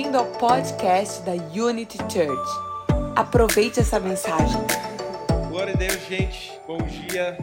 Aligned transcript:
Bem-vindo 0.00 0.16
ao 0.16 0.32
podcast 0.38 1.22
da 1.24 1.32
Unity 1.32 1.98
Church. 2.10 2.50
Aproveite 3.14 3.80
essa 3.80 4.00
mensagem. 4.00 4.58
Glória 5.50 5.74
a 5.74 5.76
Deus, 5.76 6.00
gente. 6.08 6.58
Bom 6.66 6.78
dia. 6.78 7.36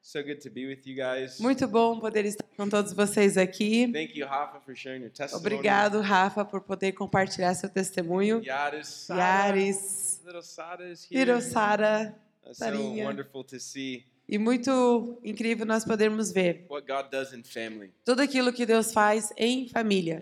So 0.00 0.22
good 0.22 0.36
to 0.42 0.48
be 0.48 0.64
with 0.64 0.82
you 0.86 0.94
guys. 0.94 1.40
Muito 1.40 1.66
bom 1.66 1.98
poder 1.98 2.24
estar 2.24 2.44
com 2.56 2.68
todos 2.68 2.92
vocês 2.92 3.36
aqui. 3.36 3.90
Thank 3.92 4.16
you, 4.16 4.28
Rafa, 4.28 4.60
for 4.60 4.76
sharing 4.76 5.00
your 5.00 5.10
testimony. 5.10 5.44
Obrigado, 5.44 6.00
Rafa, 6.00 6.44
por 6.44 6.60
poder 6.60 6.92
compartilhar 6.92 7.52
seu 7.54 7.68
testemunho. 7.68 8.40
Yaris, 8.40 8.86
Sara, 8.86 9.20
Yaris, 9.20 10.22
little 10.24 10.40
Sara 10.40 10.88
is 10.88 11.04
here. 11.10 11.32
Hirosara. 11.32 12.14
Uh, 12.46 12.54
so 12.54 13.02
wonderful 13.02 13.42
to 13.42 13.58
see 13.58 14.04
E 14.28 14.38
muito 14.38 15.18
incrível 15.24 15.66
nós 15.66 15.84
podermos 15.84 16.30
ver 16.30 16.64
what 16.70 16.86
God 16.86 17.10
does 17.10 17.32
in 17.32 17.42
family. 17.42 17.92
tudo 18.04 18.22
aquilo 18.22 18.52
que 18.52 18.64
Deus 18.64 18.92
faz 18.92 19.32
em 19.36 19.68
família. 19.68 20.20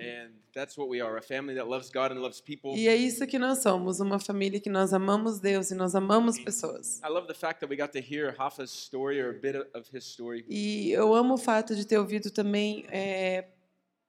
And 0.55 0.61
that's 0.61 0.77
what 0.77 0.89
we 0.89 1.01
are, 1.01 1.17
a 1.17 1.23
family 1.23 1.55
that 1.55 1.67
loves 1.67 1.91
God 1.91 2.13
and 2.13 2.21
loves 2.21 2.41
people. 2.41 2.75
E 2.75 2.87
é 2.89 2.95
isso 2.95 3.27
que 3.27 3.39
nós 3.39 3.59
somos, 3.63 4.01
uma 4.01 4.19
família 4.19 4.61
que 4.61 4.69
nós 4.71 4.93
amamos 4.93 5.41
Deus 5.41 5.71
e 5.71 5.75
nós 5.75 5.95
amamos 5.95 6.39
pessoas. 6.39 7.01
I 7.03 7.09
love 7.09 7.27
the 7.27 7.35
fact 7.35 7.61
that 7.61 7.71
we 7.71 7.77
got 7.77 7.93
to 7.93 8.01
hear 8.01 8.35
Rafa's 8.39 8.71
story 8.71 9.21
or 9.21 9.31
a 9.31 9.33
bit 9.33 9.57
of 9.75 9.89
his 9.95 10.05
story 10.05 10.45
E 10.49 10.91
eu 10.93 11.15
amo 11.15 11.35
o 11.35 11.39
fato 11.39 11.75
de 11.75 11.87
ter 11.87 11.99
ouvido 11.99 12.31
também 12.31 12.85
é, 12.91 13.47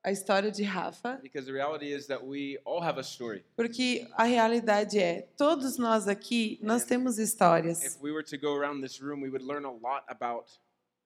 a 0.04 0.12
história 0.12 0.52
de 0.52 0.64
Rafa, 0.64 1.20
because 1.24 1.46
the 1.46 1.54
reality 1.54 1.94
is 1.94 2.08
that 2.08 2.26
we 2.26 2.60
all 2.66 2.84
have 2.84 3.00
a 3.00 3.04
story. 3.04 3.44
porque 3.56 4.06
a 4.18 4.24
realidade 4.26 5.00
é, 5.00 5.22
todos 5.38 5.78
nós 5.78 6.08
aqui, 6.10 6.60
nós 6.62 6.84
temos 6.84 7.18
histórias. 7.18 7.84
If 7.84 8.02
we 8.02 8.12
were 8.12 8.24
to 8.24 8.38
go 8.38 8.54
around 8.54 8.82
this 8.82 9.02
room, 9.02 9.22
we 9.22 9.30
would 9.30 9.46
learn 9.46 9.66
a 9.66 9.72
lot 9.72 10.04
about 10.10 10.50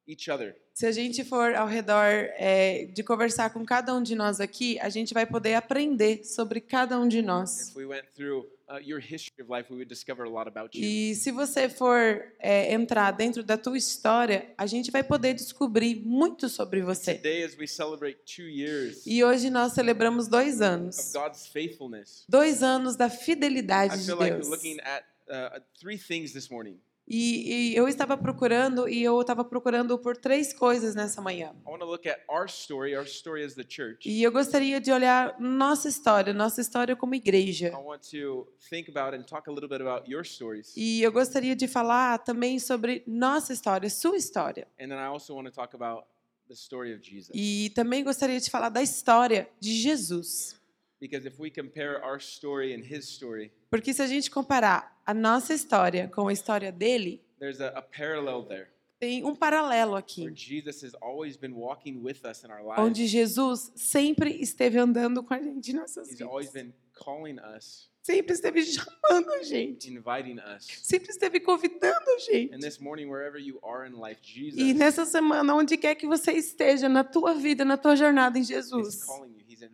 each 0.08 0.30
other. 0.30 0.56
Se 0.74 0.86
a 0.86 0.92
gente 0.92 1.24
for 1.24 1.56
ao 1.56 1.68
redor 1.68 2.30
é, 2.38 2.86
de 2.94 3.04
conversar 3.04 3.50
com 3.52 3.66
cada 3.66 3.94
um 3.96 4.02
de 4.04 4.14
nós 4.16 4.40
aqui, 4.40 4.80
a 4.80 4.90
gente 4.90 5.14
vai 5.14 5.26
poder 5.26 5.56
aprender 5.56 6.24
sobre 6.24 6.62
cada 6.62 7.00
um 7.00 7.08
de 7.08 7.22
nós. 7.22 7.70
If 7.70 7.76
we 7.76 7.86
went 7.86 8.06
through 8.16 8.48
uh, 8.70 8.78
your 8.80 9.00
history 9.00 9.42
of 9.42 9.52
life, 9.52 9.72
we 9.72 9.78
would 9.78 9.90
discover 9.90 10.26
a 10.28 10.30
lot 10.30 10.48
about 10.48 10.78
you. 10.78 10.84
E 10.86 11.16
se 11.16 11.32
você 11.32 11.68
for 11.68 12.24
é, 12.40 12.72
entrar 12.72 13.10
dentro 13.12 13.44
da 13.44 13.58
tua 13.58 13.76
história, 13.78 14.54
a 14.56 14.68
gente 14.68 14.92
vai 14.92 15.04
poder 15.04 15.34
descobrir 15.34 15.96
muito 16.06 16.48
sobre 16.48 16.82
você. 16.82 17.16
Today, 17.16 17.44
as 17.44 17.58
we 17.58 17.66
celebrate 17.68 18.20
two 18.26 18.48
years 18.48 19.02
E 19.06 19.24
hoje 19.24 19.50
nós 19.50 19.74
celebramos 19.74 20.28
dois 20.28 20.58
of 20.58 20.64
anos. 20.64 21.12
God's 21.12 21.48
faithfulness, 21.48 22.24
Dois 22.30 22.62
anos 22.62 22.96
da 22.96 23.08
I 23.08 23.10
fidelidade 23.10 23.98
de 23.98 24.06
feel 24.06 24.18
like 24.18 24.36
Deus. 24.36 24.48
looking 24.48 24.78
at 24.82 25.04
uh, 25.28 25.60
three 25.80 25.98
things 25.98 26.34
this 26.34 26.50
morning. 26.52 26.80
E, 27.08 27.72
e 27.72 27.76
eu 27.76 27.88
estava 27.88 28.18
procurando, 28.18 28.90
e 28.90 29.02
eu 29.02 29.22
estava 29.22 29.46
procurando 29.46 29.98
por 29.98 30.18
três 30.18 30.52
coisas 30.54 30.94
nessa 30.94 31.22
manhã. 31.22 31.56
Our 32.30 32.48
story, 32.48 32.96
our 32.98 33.06
story. 33.06 33.98
E 34.06 34.22
eu 34.22 34.32
gostaria 34.32 34.82
de 34.82 34.92
olhar 34.92 35.40
nossa 35.40 35.88
história, 35.88 36.34
nossa 36.34 36.60
história 36.60 36.96
como 36.96 37.16
igreja. 37.16 37.72
E 40.76 41.02
eu 41.02 41.12
gostaria 41.12 41.56
de 41.56 41.68
falar 41.68 42.18
também 42.20 42.60
sobre 42.60 43.04
nossa 43.08 43.54
história, 43.54 43.90
sua 43.90 44.18
história. 44.18 44.68
E 47.34 47.72
também 47.76 48.04
gostaria 48.04 48.40
de 48.40 48.50
falar 48.50 48.70
da 48.70 48.82
história 48.82 49.50
de 49.60 49.74
Jesus. 49.74 50.56
Because 51.00 51.28
if 51.28 51.40
we 51.40 51.50
compare 51.52 52.04
our 52.04 52.20
story 52.20 52.74
and 52.74 52.84
his 52.84 53.06
story, 53.08 53.52
Porque 53.70 53.94
se 53.94 54.02
a 54.02 54.08
gente 54.08 54.32
comparar 54.32 55.00
a 55.06 55.14
nossa 55.14 55.54
história 55.54 56.08
com 56.08 56.28
a 56.28 56.34
história 56.34 56.72
dele, 56.72 57.22
there's 57.40 57.62
a, 57.62 57.68
a 57.70 57.82
parallel 57.82 58.44
there 58.46 58.68
tem 59.00 59.24
um 59.24 59.36
paralelo 59.36 59.92
where 59.92 60.00
aqui, 60.00 60.28
Jesus 60.34 60.82
has 60.84 60.96
always 61.00 61.38
been 61.38 61.54
walking 61.54 62.02
with 62.02 62.26
us 62.26 62.44
in 62.44 62.50
our 62.50 62.62
onde. 62.62 63.06
Jesus 63.06 63.72
sempre 63.76 64.32
esteve 64.42 64.80
andando 64.80 65.22
com 65.22 65.36
a 65.36 65.40
gente 65.40 65.72
em 65.72 65.76
nossas 65.76 66.10
He's 66.10 66.20
always 66.22 66.52
vidas. 66.52 66.64
been 66.64 66.74
calling 66.94 67.38
us, 67.56 67.92
Sempre 68.02 68.34
esteve 68.34 68.64
chamando 68.64 69.30
a 69.34 69.44
gente. 69.44 69.92
inviting 69.94 70.40
us. 70.40 70.66
Sempre 70.82 71.12
esteve 71.12 71.40
convidando 71.42 72.10
a 72.10 72.14
And 72.16 72.20
gente. 72.32 72.60
this 72.60 72.80
morning, 72.80 73.08
wherever 73.08 73.38
you 73.40 73.60
are 73.62 73.86
in 73.88 73.94
life, 74.02 74.20
E 74.58 74.74
nessa 74.74 75.06
semana, 75.06 75.54
onde 75.54 75.78
quer 75.78 75.94
que 75.94 76.08
você 76.08 76.32
esteja, 76.32 76.90
na 76.90 77.04
tua 77.04 77.36
vida, 77.36 77.64
na 77.64 77.78
tua 77.78 77.96
jornada 77.96 78.40
em 78.40 78.44
Jesus, 78.44 79.04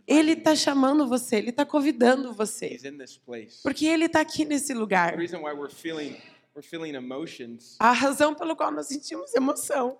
Ele 0.07 0.33
está 0.33 0.55
chamando 0.55 1.07
você, 1.07 1.37
Ele 1.37 1.49
está 1.49 1.65
convidando 1.65 2.33
você. 2.33 2.77
Porque 3.61 3.85
Ele 3.85 4.05
está 4.05 4.21
aqui 4.21 4.45
nesse 4.45 4.73
lugar. 4.73 5.15
A 7.79 7.91
razão 7.91 8.35
pelo 8.35 8.55
qual 8.55 8.71
nós 8.71 8.87
sentimos 8.87 9.33
emoção 9.33 9.99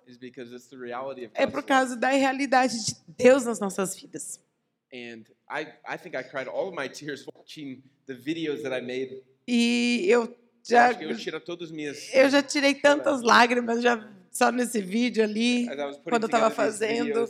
é 1.34 1.46
por 1.46 1.62
causa 1.64 1.96
da 1.96 2.08
realidade 2.10 2.84
de 2.84 2.96
Deus 3.08 3.44
nas 3.44 3.58
nossas 3.58 3.96
vidas. 3.96 4.40
E 9.46 10.06
eu 10.08 10.34
já, 10.62 10.92
eu 10.92 11.18
eu 12.14 12.30
já 12.30 12.42
tirei 12.42 12.74
tantas 12.74 13.20
lágrimas 13.22 13.82
já 13.82 13.96
só 14.34 14.50
nesse 14.50 14.80
vídeo 14.80 15.22
ali, 15.22 15.64
quando 16.02 16.24
eu 16.24 16.26
estava 16.26 16.50
fazendo. 16.50 17.28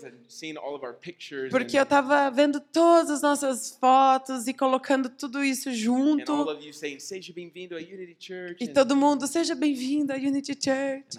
Porque 1.51 1.79
eu 1.79 1.83
estava 1.83 2.31
vendo 2.31 2.59
todas 2.59 3.11
as 3.11 3.21
nossas 3.21 3.77
fotos 3.79 4.49
e 4.49 4.55
colocando 4.55 5.11
tudo 5.11 5.45
isso 5.45 5.71
junto. 5.71 6.33
of 6.33 6.67
you 6.67 6.73
saying, 6.73 6.99
"Seja 6.99 7.31
bem-vindo 7.35 7.77
à 7.77 7.79
Unity 7.79 8.17
Church." 8.19 8.57
E 8.65 8.69
todo 8.69 8.97
mundo, 8.97 9.27
seja 9.27 9.55
bem-vindo 9.55 10.15
à 10.15 10.17
Unity 10.17 10.55
Church. 10.55 11.19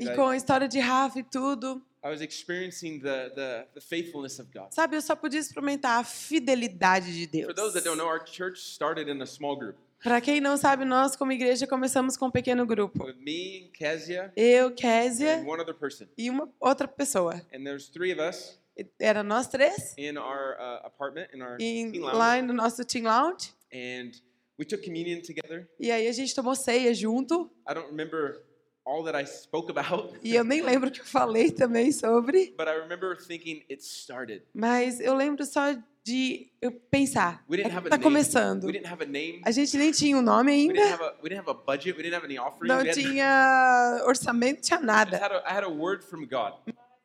E 0.00 0.16
com 0.16 0.26
a 0.26 0.36
história 0.36 0.66
de 0.66 0.80
Rafa 0.80 1.20
e 1.20 1.22
tudo. 1.22 1.80
I 2.02 2.08
was 2.10 2.20
experiencing 2.20 3.00
the, 3.00 3.30
the 3.30 3.66
the 3.74 3.80
faithfulness 3.80 4.38
of 4.38 4.48
God. 4.52 4.72
Sabe, 4.72 4.96
eu 4.96 5.02
só 5.02 5.16
podia 5.16 5.40
experimentar 5.40 5.98
a 5.98 6.04
fidelidade 6.04 7.12
de 7.12 7.26
Deus. 7.26 7.46
For 7.46 7.54
those 7.54 7.74
that 7.74 7.84
don't 7.84 7.98
know, 7.98 8.08
our 8.08 8.24
church 8.24 8.60
started 8.60 9.08
in 9.10 9.20
a 9.20 9.26
small 9.26 9.56
group 9.56 9.76
Para 10.02 10.20
quem 10.20 10.40
não 10.40 10.56
sabe, 10.56 10.84
nós 10.84 11.16
como 11.16 11.32
igreja 11.32 11.66
começamos 11.66 12.16
com 12.16 12.26
um 12.26 12.30
pequeno 12.30 12.64
grupo. 12.64 13.04
with 13.04 13.16
me, 13.16 13.70
Kezia, 13.74 14.32
Eu, 14.36 14.70
Késia 14.72 15.38
and 15.40 15.46
one 15.46 15.60
other 15.60 15.74
person. 15.74 16.06
e 16.16 16.30
uma 16.30 16.48
outra 16.60 16.86
pessoa. 16.86 17.34
And 17.52 17.64
there's 17.64 17.88
three 17.88 18.12
of 18.12 18.20
us 18.20 18.58
Era 19.00 19.24
nós 19.24 19.48
três, 19.48 19.94
in 19.98 20.16
our 20.16 20.56
uh, 20.56 20.86
apartment, 20.86 21.28
in 21.34 21.42
our 21.42 21.56
teen 21.56 21.98
lounge, 21.98 22.16
lá 22.16 22.40
no 22.40 22.52
nosso 22.52 22.84
Team 22.84 23.02
Lounge. 23.06 23.52
and 23.72 24.12
we 24.56 24.64
took 24.64 24.84
communion 24.84 25.20
together. 25.20 25.68
E 25.80 25.90
aí 25.90 26.06
a 26.06 26.12
gente 26.12 26.32
tomou 26.32 26.54
ceia 26.54 26.94
junto. 26.94 27.50
I 27.68 27.74
don't 27.74 27.88
remember 27.88 28.40
all 28.86 29.02
that 29.04 29.20
I 29.20 29.26
spoke 29.26 29.68
about, 29.68 30.16
E 30.22 30.32
eu 30.36 30.44
nem 30.44 30.62
lembro 30.62 30.90
o 30.90 30.92
que 30.92 31.00
eu 31.00 31.04
falei 31.04 31.50
também 31.50 31.90
sobre. 31.90 32.54
but 32.56 32.68
I 32.68 32.78
remember 32.80 33.16
thinking 33.16 33.64
it 33.68 33.82
started. 33.82 34.44
Mas 34.54 35.00
eu 35.00 35.12
lembro 35.12 35.44
só 35.44 35.76
de 36.08 36.50
eu 36.60 36.72
pensar. 36.72 37.44
We 37.48 37.56
É 37.60 37.62
didn't 37.64 37.70
que 37.70 37.76
have 37.76 37.86
a 37.86 37.90
name. 37.90 38.02
começando. 38.02 38.64
We 38.64 38.72
didn't 38.72 38.88
have 38.92 39.02
a 39.02 39.06
name. 39.06 39.42
A 39.44 39.50
gente 39.50 39.76
nem 39.76 39.90
tinha 39.92 40.16
um 40.16 40.22
nome 40.22 40.50
ainda. 40.52 40.80
a 41.50 41.54
budget. 41.54 41.94
Não 42.62 42.78
had, 42.80 42.92
tinha 42.94 44.02
orçamento, 44.06 44.60
tinha 44.62 44.80
I 44.80 44.84
nada. 44.84 45.16
had 45.16 45.32
a, 45.32 45.38
I 45.38 45.56
had 45.58 45.64
a. 45.64 45.68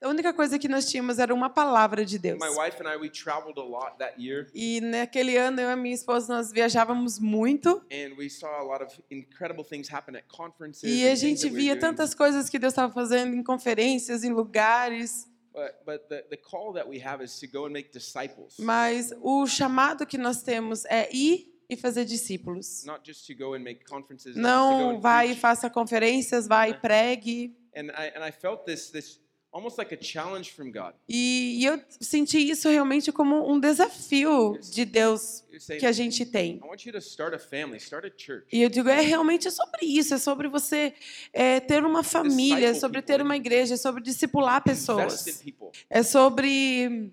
A 0.02 0.10
única 0.10 0.34
coisa 0.34 0.60
que 0.60 0.68
nós 0.68 0.86
tínhamos 0.86 1.18
era 1.18 1.34
uma 1.34 1.50
palavra 1.50 2.04
de 2.04 2.20
Deus. 2.20 2.38
My 2.38 2.50
wife 2.50 2.76
and 2.82 2.90
I 2.94 2.98
we 2.98 3.10
traveled 3.10 3.58
a 3.58 3.64
lot 3.64 3.98
that 4.00 4.22
year, 4.22 4.48
E 4.54 4.82
naquele 4.82 5.38
ano 5.38 5.62
eu 5.62 5.70
e 5.70 5.76
minha 5.78 5.96
esposa 5.96 6.34
nós 6.36 6.52
viajávamos 6.52 7.20
muito 7.20 7.82
and 7.90 8.14
we 8.18 8.30
saw 8.30 8.50
a 8.60 8.64
lot 8.64 8.84
of 8.84 8.94
incredible 9.10 9.64
things 9.64 9.88
happen 9.90 10.18
at 10.18 10.26
conferences. 10.28 10.84
e 10.84 11.08
a 11.08 11.16
gente 11.16 11.50
via 11.50 11.80
tantas 11.80 12.14
coisas 12.14 12.50
que 12.50 12.60
Deus 12.60 12.74
estava 12.74 12.92
fazendo 12.92 13.34
em 13.34 13.42
conferências, 13.42 14.26
em 14.26 14.32
lugares, 14.34 15.26
But 15.54 15.86
but 15.86 16.10
the, 16.10 16.26
the 16.32 16.38
call 16.38 16.74
that 16.74 16.88
we 16.88 17.00
have 17.00 17.24
is 17.24 17.40
to 17.40 17.48
go 17.48 17.66
and 17.66 17.72
make 17.74 17.92
disciples, 17.92 18.58
mas 18.58 19.14
o 19.22 19.46
chamado 19.46 20.06
que 20.06 20.18
nós 20.18 20.42
temos 20.42 20.84
é 20.86 21.08
ir 21.14 21.54
e 21.70 21.78
fazer 21.78 22.06
discípulos. 22.06 22.84
not 22.86 23.06
just 23.06 23.28
to 23.28 23.36
go 23.36 23.54
and 23.54 23.60
make 23.60 23.86
conferences. 23.86 24.36
not 24.36 24.44
just 24.50 24.72
to 24.72 24.84
go 24.86 24.94
Não 24.94 25.00
vai 25.00 25.32
e 25.32 25.36
faça 25.36 25.70
conferências, 25.70 26.48
vai 26.48 26.72
e 26.72 26.74
pregue. 26.74 27.56
And 27.76 27.92
I 27.92 28.12
and 28.16 28.24
I 28.28 28.32
felt 28.32 28.66
this 28.66 28.90
this 28.90 29.20
almost 29.54 29.78
like 29.78 29.94
a 29.94 29.98
challenge 30.02 30.52
from 30.52 30.72
God. 30.72 30.94
E, 31.08 31.64
eu 31.64 31.80
senti 32.02 32.38
isso 32.38 32.68
realmente 32.68 33.12
como 33.12 33.50
um 33.50 33.60
desafio 33.60 34.58
de 34.60 34.84
Deus 34.84 35.44
que 35.80 35.86
a 35.86 35.92
gente 35.92 36.26
tem. 36.26 36.56
I 36.56 36.68
want 36.68 36.86
you 36.86 36.92
to 36.92 36.98
start 36.98 37.34
a 37.34 37.40
family, 37.40 37.78
start 37.78 38.06
a 38.06 38.12
church. 38.16 38.48
E 38.52 38.62
eu 38.62 38.70
digo, 38.70 38.90
é 38.90 39.02
realmente 39.02 39.50
sobre 39.52 39.86
isso, 39.86 40.14
é 40.14 40.18
sobre 40.18 40.48
você 40.48 40.94
é, 41.32 41.60
ter 41.60 41.86
uma 41.86 42.04
família, 42.04 42.70
é 42.70 42.74
sobre 42.74 43.02
ter 43.02 43.22
uma 43.22 43.36
igreja, 43.36 43.76
é 43.76 43.78
sobre 43.78 44.02
discipular 44.02 44.62
Invest 44.66 44.86
pessoas, 44.86 45.28
in 45.28 45.52
people. 45.52 45.70
é 45.90 46.04
sobre 46.04 47.12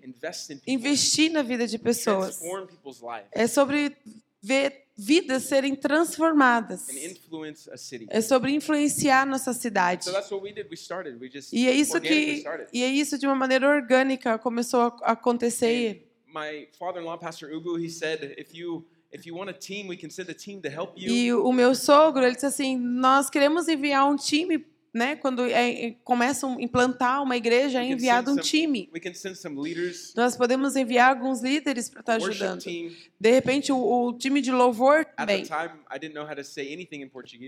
investir 0.65 1.31
na 1.31 1.43
vida 1.43 1.67
de 1.67 1.77
pessoas, 1.77 2.41
é 3.31 3.47
sobre 3.47 3.95
ver 4.41 4.87
vidas 5.01 5.43
serem 5.43 5.75
transformadas, 5.75 6.87
é 8.09 8.21
sobre 8.21 8.51
influenciar 8.51 9.25
nossa 9.25 9.51
cidade. 9.51 10.07
E 11.51 11.67
é 11.67 11.73
isso 11.73 11.99
que 11.99 12.43
e 12.71 12.83
é 12.83 12.87
isso 12.87 13.17
de 13.17 13.25
uma 13.25 13.35
maneira 13.35 13.67
orgânica 13.67 14.37
começou 14.37 14.81
a 15.01 15.13
acontecer. 15.13 16.07
My 16.27 16.67
father-in-law, 16.77 17.17
Pastor 17.17 17.51
Ubu, 17.51 17.77
he 17.77 17.89
said, 17.89 18.35
if 18.37 18.53
you. 18.53 18.85
E 20.95 21.33
o 21.33 21.51
meu 21.51 21.75
sogro, 21.75 22.23
ele 22.23 22.33
disse 22.33 22.45
assim: 22.45 22.77
"Nós 22.77 23.29
queremos 23.29 23.67
enviar 23.67 24.09
um 24.09 24.15
time 24.15 24.65
né, 24.93 25.15
quando 25.15 25.43
é, 25.45 25.85
é, 25.85 25.95
começam 26.03 26.57
a 26.57 26.61
implantar 26.61 27.23
uma 27.23 27.37
igreja, 27.37 27.79
é 27.79 27.85
enviado 27.85 28.31
um 28.31 28.35
time. 28.35 28.89
Leaders, 29.63 30.13
Nós 30.15 30.35
podemos 30.35 30.75
enviar 30.75 31.09
alguns 31.15 31.41
líderes 31.41 31.89
para 31.89 32.01
estar 32.01 32.19
worship 32.19 32.43
ajudando. 32.43 32.59
De 33.19 33.31
repente, 33.31 33.71
o, 33.71 33.77
o 33.77 34.13
time 34.17 34.41
de 34.41 34.51
louvor 34.51 35.05
também. 35.05 35.43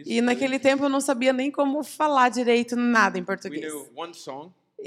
E 0.09 0.21
naquele 0.21 0.57
tempo 0.57 0.85
eu 0.85 0.89
não 0.89 1.01
sabia 1.01 1.33
nem 1.33 1.51
como 1.51 1.83
falar 1.83 2.29
direito 2.29 2.75
nada 2.75 3.19
em 3.19 3.23
português. 3.23 3.61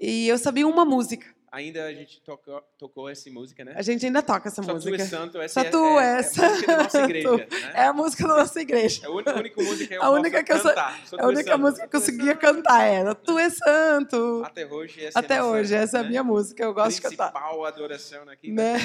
E 0.00 0.26
eu 0.28 0.38
sabia 0.38 0.66
uma 0.66 0.84
música. 0.84 1.35
Ainda 1.52 1.84
a 1.86 1.92
gente 1.94 2.20
tocou, 2.22 2.60
tocou 2.76 3.08
essa 3.08 3.30
música, 3.30 3.64
né? 3.64 3.72
A 3.76 3.82
gente 3.82 4.04
ainda 4.04 4.20
toca 4.22 4.48
essa 4.48 4.62
Só 4.62 4.68
tu 4.70 4.74
música. 4.74 4.96
és 4.96 5.08
santo, 5.08 5.40
essa 5.40 5.60
Só 5.60 5.66
é, 5.66 5.70
tu 5.70 5.84
é, 5.98 6.04
é 6.04 6.12
a 6.12 6.16
és 6.18 6.36
música 6.36 6.66
da 6.66 6.82
nossa 6.82 7.00
igreja, 7.02 7.36
né? 7.36 7.46
É 7.74 7.82
a 7.86 7.92
música 7.92 8.28
da 8.28 8.36
nossa 8.36 8.60
igreja. 8.60 9.00
É 9.02 9.06
a 9.06 9.10
única, 9.10 9.30
a 9.30 9.42
música 9.42 9.86
que 9.88 9.94
eu 9.94 10.02
A 10.02 10.10
única 10.10 10.44
que 10.44 10.52
eu 10.52 10.56
cantar. 10.62 11.00
Só 11.06 11.16
É 11.16 11.20
a 11.20 11.22
tu 11.22 11.28
és 11.30 11.36
única 11.36 11.50
santo. 11.52 11.60
música 11.60 11.88
que 11.88 11.96
eu 11.96 12.00
Tu 12.00 12.04
conseguia 12.04 12.34
cantar 12.34 12.82
era 12.84 13.14
Tu 13.14 13.38
és 13.38 13.56
santo. 13.56 14.42
Até 14.44 14.66
hoje, 14.66 15.04
essa 15.04 15.18
Até 15.18 15.34
é 15.34 15.38
a 15.38 15.42
nossa, 15.42 15.52
hoje, 15.56 15.74
essa 15.74 15.96
é 15.96 16.00
a 16.00 16.02
né? 16.02 16.08
minha 16.08 16.24
música, 16.24 16.62
eu 16.62 16.74
gosto 16.74 16.96
de 16.96 17.02
cantar. 17.02 17.32
Principal 17.32 17.64
adoração 17.64 18.28
aqui. 18.28 18.50
Né? 18.52 18.76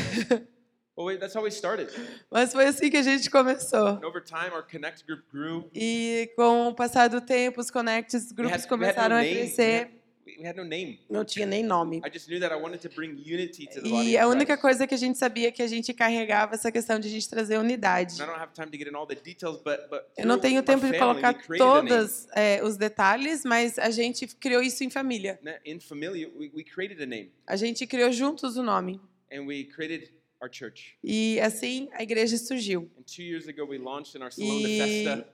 Well, 0.96 1.08
wait, 1.08 1.20
that's 1.20 1.36
how 1.36 1.44
we 1.44 1.50
started. 1.50 1.92
Mas 2.30 2.52
foi 2.54 2.68
assim 2.68 2.90
que 2.90 2.98
a 2.98 3.02
gente 3.02 3.30
começou. 3.30 3.98
Time, 4.24 4.52
our 4.54 4.64
Connect 4.70 5.04
group 5.06 5.22
grew. 5.34 5.70
E 5.74 6.32
com 6.36 6.68
o 6.68 6.76
passar 6.76 7.10
do 7.10 7.20
tempo, 7.22 7.60
os 7.60 7.72
Connects, 7.72 8.32
grupos 8.32 8.64
had- 8.64 8.70
começaram 8.70 9.16
a 9.16 9.22
crescer. 9.22 10.01
We, 10.40 10.48
had 10.48 10.56
no 10.56 10.64
name. 10.64 11.00
Não 11.10 11.24
tinha 11.26 11.46
nem 11.46 11.64
nome. 11.64 12.02
I 12.06 12.12
just 12.12 12.28
knew 12.28 12.40
that 12.40 12.54
I 12.54 12.58
wanted 12.58 12.82
to 12.82 12.90
bring 12.90 13.12
unity 13.12 13.68
to 13.68 13.82
the 13.82 13.90
body 13.90 14.12
E 14.12 14.18
a 14.18 14.28
única 14.28 14.58
coisa 14.58 14.88
que 14.88 14.94
a 14.94 14.98
gente 14.98 15.18
sabia 15.18 15.48
é 15.48 15.52
que 15.52 15.62
a 15.62 15.68
gente 15.68 15.94
carregava 15.94 16.56
essa 16.56 16.72
questão 16.72 17.00
de 17.00 17.08
a 17.08 17.12
gente 17.12 17.30
trazer 17.30 17.58
unidade. 17.58 18.22
And 18.22 18.26
I 18.26 18.28
don't 18.28 18.40
have 18.40 18.54
time 18.54 18.70
to 18.72 18.78
get 18.78 18.88
in 18.88 18.96
all 18.96 19.08
the 19.08 19.16
details, 19.16 19.62
but 19.62 19.90
but 19.90 20.02
Eu 20.18 20.26
não 20.26 20.40
tenho 20.40 20.62
tempo 20.64 20.86
de 20.86 20.98
family, 20.98 21.22
colocar 21.22 21.34
todos 21.58 22.28
é, 22.36 22.64
os 22.64 22.78
detalhes, 22.78 23.44
mas 23.46 23.78
a 23.78 23.90
gente 23.90 24.28
criou 24.28 24.62
isso 24.62 24.84
em 24.84 24.90
família. 24.90 25.40
In 25.66 25.80
familia, 25.80 26.30
we, 26.38 26.52
we 26.56 26.64
created 26.64 27.02
a 27.02 27.06
name, 27.06 27.32
A 27.48 27.56
gente 27.56 27.86
criou 27.88 28.12
juntos 28.12 28.58
o 28.58 28.64
nome. 28.64 29.00
and 29.32 29.46
we 29.46 29.64
created 29.64 30.10
our 30.42 30.50
church. 30.52 30.98
E 31.04 31.40
assim 31.40 31.90
a 31.94 32.04
igreja 32.04 32.38
surgiu. 32.38 32.90
And 32.98 33.04
two 33.04 33.24
years 33.24 33.48
ago, 33.48 33.66
we 33.66 33.78
launched 33.78 34.16
in 34.16 34.22
our 34.24 34.32
salão 34.32 34.58
de 34.60 34.78
festa. 34.78 35.28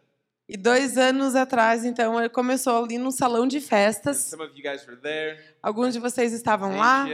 E 0.49 0.55
dois 0.55 0.97
anos 0.97 1.35
atrás, 1.35 1.83
então, 1.83 2.17
ele 2.19 2.29
começou 2.29 2.83
ali 2.83 2.97
num 2.97 3.11
salão 3.11 3.45
de 3.45 3.59
festas. 3.59 4.31
Alguns 5.61 5.93
de 5.93 5.99
vocês 5.99 6.31
estavam 6.31 6.77
lá. 6.77 7.05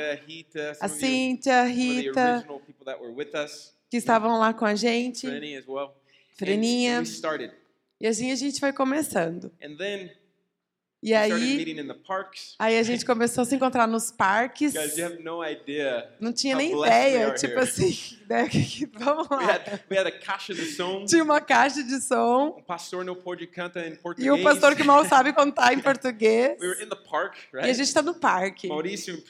A 0.80 0.88
Cíntia, 0.88 1.64
the 1.64 1.68
Rita, 1.68 2.46
que 3.90 3.98
estavam 3.98 4.38
lá 4.38 4.54
com 4.54 4.66
a 4.66 4.76
gente. 4.76 5.28
Freninha. 6.36 7.00
we 7.00 7.06
started. 7.06 7.54
E 8.00 8.08
assim 8.08 8.32
a 8.32 8.36
gente 8.36 8.60
foi 8.60 8.74
começando. 8.74 9.52
And 9.64 9.78
then 9.78 10.12
E 11.04 11.14
aí, 11.14 11.32
meeting 11.58 11.82
in 11.82 11.88
the 11.88 11.94
parks. 11.94 12.56
aí 12.58 12.78
a 12.80 12.84
gente 12.84 13.06
começou 13.06 13.42
a 13.42 13.46
se 13.46 13.54
encontrar 13.56 13.86
nos 13.88 14.10
parques. 14.10 14.72
Guys, 14.74 14.98
you 14.98 15.06
have 15.06 15.22
no 15.22 15.44
idea. 15.44 16.10
Não 16.20 16.32
tinha 16.32 16.56
nem 16.56 16.72
ideia, 16.80 17.32
tipo 17.34 17.60
assim, 17.60 17.94
né? 18.30 18.50
Vamos 18.94 19.28
lá. 19.30 19.60
Tinha 21.08 21.24
uma 21.24 21.42
caixa 21.42 21.84
de 21.84 22.00
som 22.02 22.56
Um 22.58 22.64
pastor 22.64 23.04
não 23.04 23.16
pode 23.16 23.46
cantar 23.48 23.86
em 23.88 23.96
português. 23.96 24.28
e 24.28 24.32
o 24.40 24.44
pastor 24.44 24.76
que 24.76 24.84
mal 24.84 25.04
sabe 25.06 25.34
contar 25.34 25.74
em 25.74 25.80
português. 25.84 26.58
We 26.62 26.68
were 26.68 26.84
in 26.84 26.88
the 26.90 26.96
park, 26.96 27.36
E 27.54 27.58
right? 27.58 27.70
a 27.70 27.74
gente 27.74 27.88
está 27.88 28.02
no 28.02 28.14
parque. 28.14 28.68
Maurício. 28.68 29.22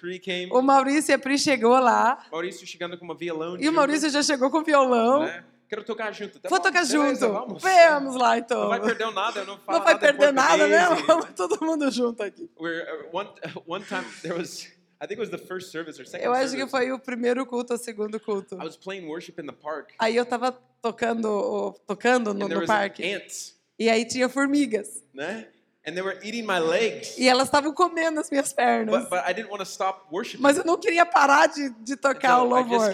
O 0.52 0.62
Maurício 0.62 1.12
e 1.12 1.14
a 1.14 1.20
Pri 1.20 1.38
chegou 1.40 1.78
lá 1.80 2.24
Maurício 2.32 2.66
chegando 2.68 2.98
com 2.98 3.06
uma 3.06 3.16
violão. 3.16 3.58
e 3.60 3.68
o 3.68 3.74
Maurício 3.74 4.10
já 4.10 4.22
chegou 4.22 4.50
com 4.50 4.60
o 4.60 4.64
violão. 4.64 5.28
Quero 5.74 5.84
tocar 5.84 6.12
junto. 6.14 6.40
Tá 6.40 6.50
Vou 6.50 6.60
bom, 6.60 6.64
tocar 6.64 6.86
beleza, 6.86 7.26
junto. 7.28 7.34
Vamos. 7.34 7.64
Vamos 7.64 8.16
lá, 8.16 8.38
então. 8.38 8.62
Não 8.62 8.70
vai 8.70 8.82
perder 8.82 9.12
nada, 9.12 9.40
eu 9.40 9.46
não 9.46 9.58
falo 9.58 9.78
Não 9.80 9.86
vai 9.86 9.98
perder 10.00 10.32
nada, 10.34 10.68
né? 10.68 10.86
português. 10.88 11.08
Vamos 11.08 11.26
todo 11.36 11.66
mundo 11.66 11.90
junto 11.92 12.22
aqui. 12.22 12.48
We're, 12.60 12.84
uh, 12.84 13.10
one, 13.18 13.30
one 13.66 13.84
time, 13.84 14.06
there 14.22 14.38
was, 14.38 14.68
I 15.02 15.08
think 15.08 15.14
it 15.14 15.20
was 15.20 15.30
the 15.32 15.40
first 15.40 15.72
service 15.72 16.00
or 16.00 16.06
second 16.06 16.24
Eu 16.26 16.32
acho 16.34 16.56
que 16.56 16.68
foi 16.68 16.92
o 16.92 17.00
primeiro 17.00 17.44
culto 17.48 17.74
ou 17.74 17.80
o 17.80 17.82
segundo 17.82 18.20
culto. 18.20 18.56
I 18.56 18.64
was 18.64 18.78
playing 18.78 19.08
worship 19.08 19.40
in 19.42 19.48
the 19.48 19.52
park. 19.54 19.94
Aí 19.98 20.16
eu 20.16 20.26
tava 20.26 20.52
tocando, 20.82 21.74
tocando 21.88 22.34
no, 22.34 22.48
no 22.48 22.66
parque. 22.68 23.04
ants, 23.04 23.56
E 23.80 23.90
aí 23.90 24.06
tinha 24.06 24.30
formigas. 24.30 25.04
né? 25.14 25.48
And 25.86 25.96
they 25.96 26.02
were 26.02 26.18
eating 26.24 26.46
my 26.46 26.60
legs. 26.60 27.18
E 27.18 27.28
elas 27.28 27.48
estavam 27.48 27.74
comendo 27.74 28.18
as 28.18 28.30
minhas 28.30 28.54
pernas. 28.54 29.02
But, 29.02 29.10
but 29.10 29.20
I 29.28 29.34
didn't 29.34 29.50
want 29.52 29.60
to 29.60 29.70
stop 29.70 30.06
worshiping. 30.10 30.42
Mas 30.42 30.58
eu 30.58 30.64
não 30.64 30.78
queria 30.78 31.06
parar 31.06 31.48
de, 31.48 31.72
de 31.82 31.98
tocar 31.98 32.42
o 32.42 32.50
so 32.50 32.58
I 32.58 32.62
just 32.62 32.72
louvor. 32.72 32.94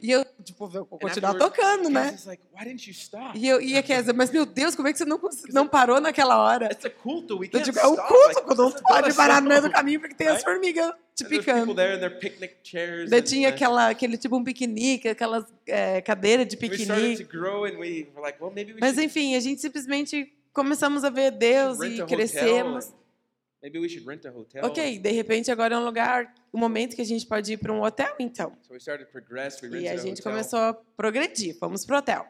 E 0.00 0.10
eu, 0.12 0.24
tipo, 0.44 0.68
vou 0.68 0.82
And 0.92 0.98
continuar 0.98 1.34
tocando, 1.34 1.90
né? 1.90 2.16
Like, 2.24 2.42
why 2.52 2.64
didn't 2.64 2.86
you 2.86 2.92
stop? 2.92 3.36
E 3.36 3.48
eu 3.48 3.60
ia, 3.60 3.82
Kézia, 3.82 4.12
mas 4.12 4.30
meu 4.30 4.46
Deus, 4.46 4.76
como 4.76 4.86
é 4.86 4.92
que 4.92 4.98
você 4.98 5.04
não, 5.04 5.20
não 5.50 5.66
parou 5.66 6.00
naquela 6.00 6.38
hora? 6.38 6.66
It's 6.66 6.84
a 6.84 6.90
culto. 6.90 7.36
We 7.38 7.46
Eu 7.46 7.50
can't 7.50 7.64
digo, 7.64 7.78
é 7.80 7.86
um 7.88 7.96
culto, 7.96 8.26
Like, 8.28 8.42
quando 8.42 8.62
não 8.62 8.72
pode 8.72 9.12
parar 9.14 9.42
no 9.42 9.48
meio 9.48 9.62
do 9.62 9.70
caminho 9.72 9.98
porque 9.98 10.14
tem 10.14 10.28
as 10.28 10.34
Right? 10.34 10.44
formigas 10.44 10.92
te 11.16 11.24
And 11.24 11.28
picando. 11.28 11.74
there 11.74 11.96
in 11.96 12.00
their 12.00 12.18
picnic 12.18 12.56
chairs. 12.62 13.10
Daí 13.10 13.20
and, 13.20 13.22
tinha 13.24 13.48
né? 13.48 13.54
aquela, 13.54 13.88
aquele 13.88 14.16
tipo 14.16 14.36
um 14.36 14.44
piquenique, 14.44 15.08
aquelas 15.08 15.44
é, 15.66 16.00
cadeiras 16.00 16.46
de 16.46 16.56
piquenique. 16.56 17.24
and 17.24 18.20
like, 18.20 18.38
well, 18.40 18.52
Mas 18.80 18.98
enfim, 18.98 19.34
a 19.36 19.40
gente 19.40 19.60
simplesmente 19.60 20.32
começamos 20.54 21.04
a 21.04 21.10
ver 21.10 21.32
Deus 21.32 21.78
e 21.80 22.00
a 22.00 22.06
crescemos. 22.06 22.94
maybe 23.62 23.78
we 23.78 23.88
should 23.88 24.06
rent 24.06 24.24
a 24.24 24.30
hotel. 24.30 24.64
Ok, 24.64 24.98
de 24.98 25.10
repente 25.10 25.50
agora 25.50 25.74
é 25.74 25.78
um 25.78 25.84
lugar, 25.84 26.32
um 26.52 26.58
momento 26.58 26.94
que 26.94 27.02
a 27.02 27.04
gente 27.04 27.26
pode 27.26 27.52
ir 27.52 27.56
para 27.58 27.72
um 27.72 27.82
hotel, 27.82 28.14
então. 28.18 28.56
So 28.62 28.72
we 28.72 28.78
started 28.78 29.06
to 29.06 29.12
progress. 29.12 29.60
We 29.60 29.68
E 29.68 29.70
rented 29.72 29.88
a 29.88 29.92
a 29.92 29.96
gente 29.96 30.20
hotel. 30.20 30.32
começou 30.32 30.58
a 30.60 30.74
progredir, 30.96 31.58
fomos 31.58 31.84
pro 31.84 31.96
hotel. 31.96 32.26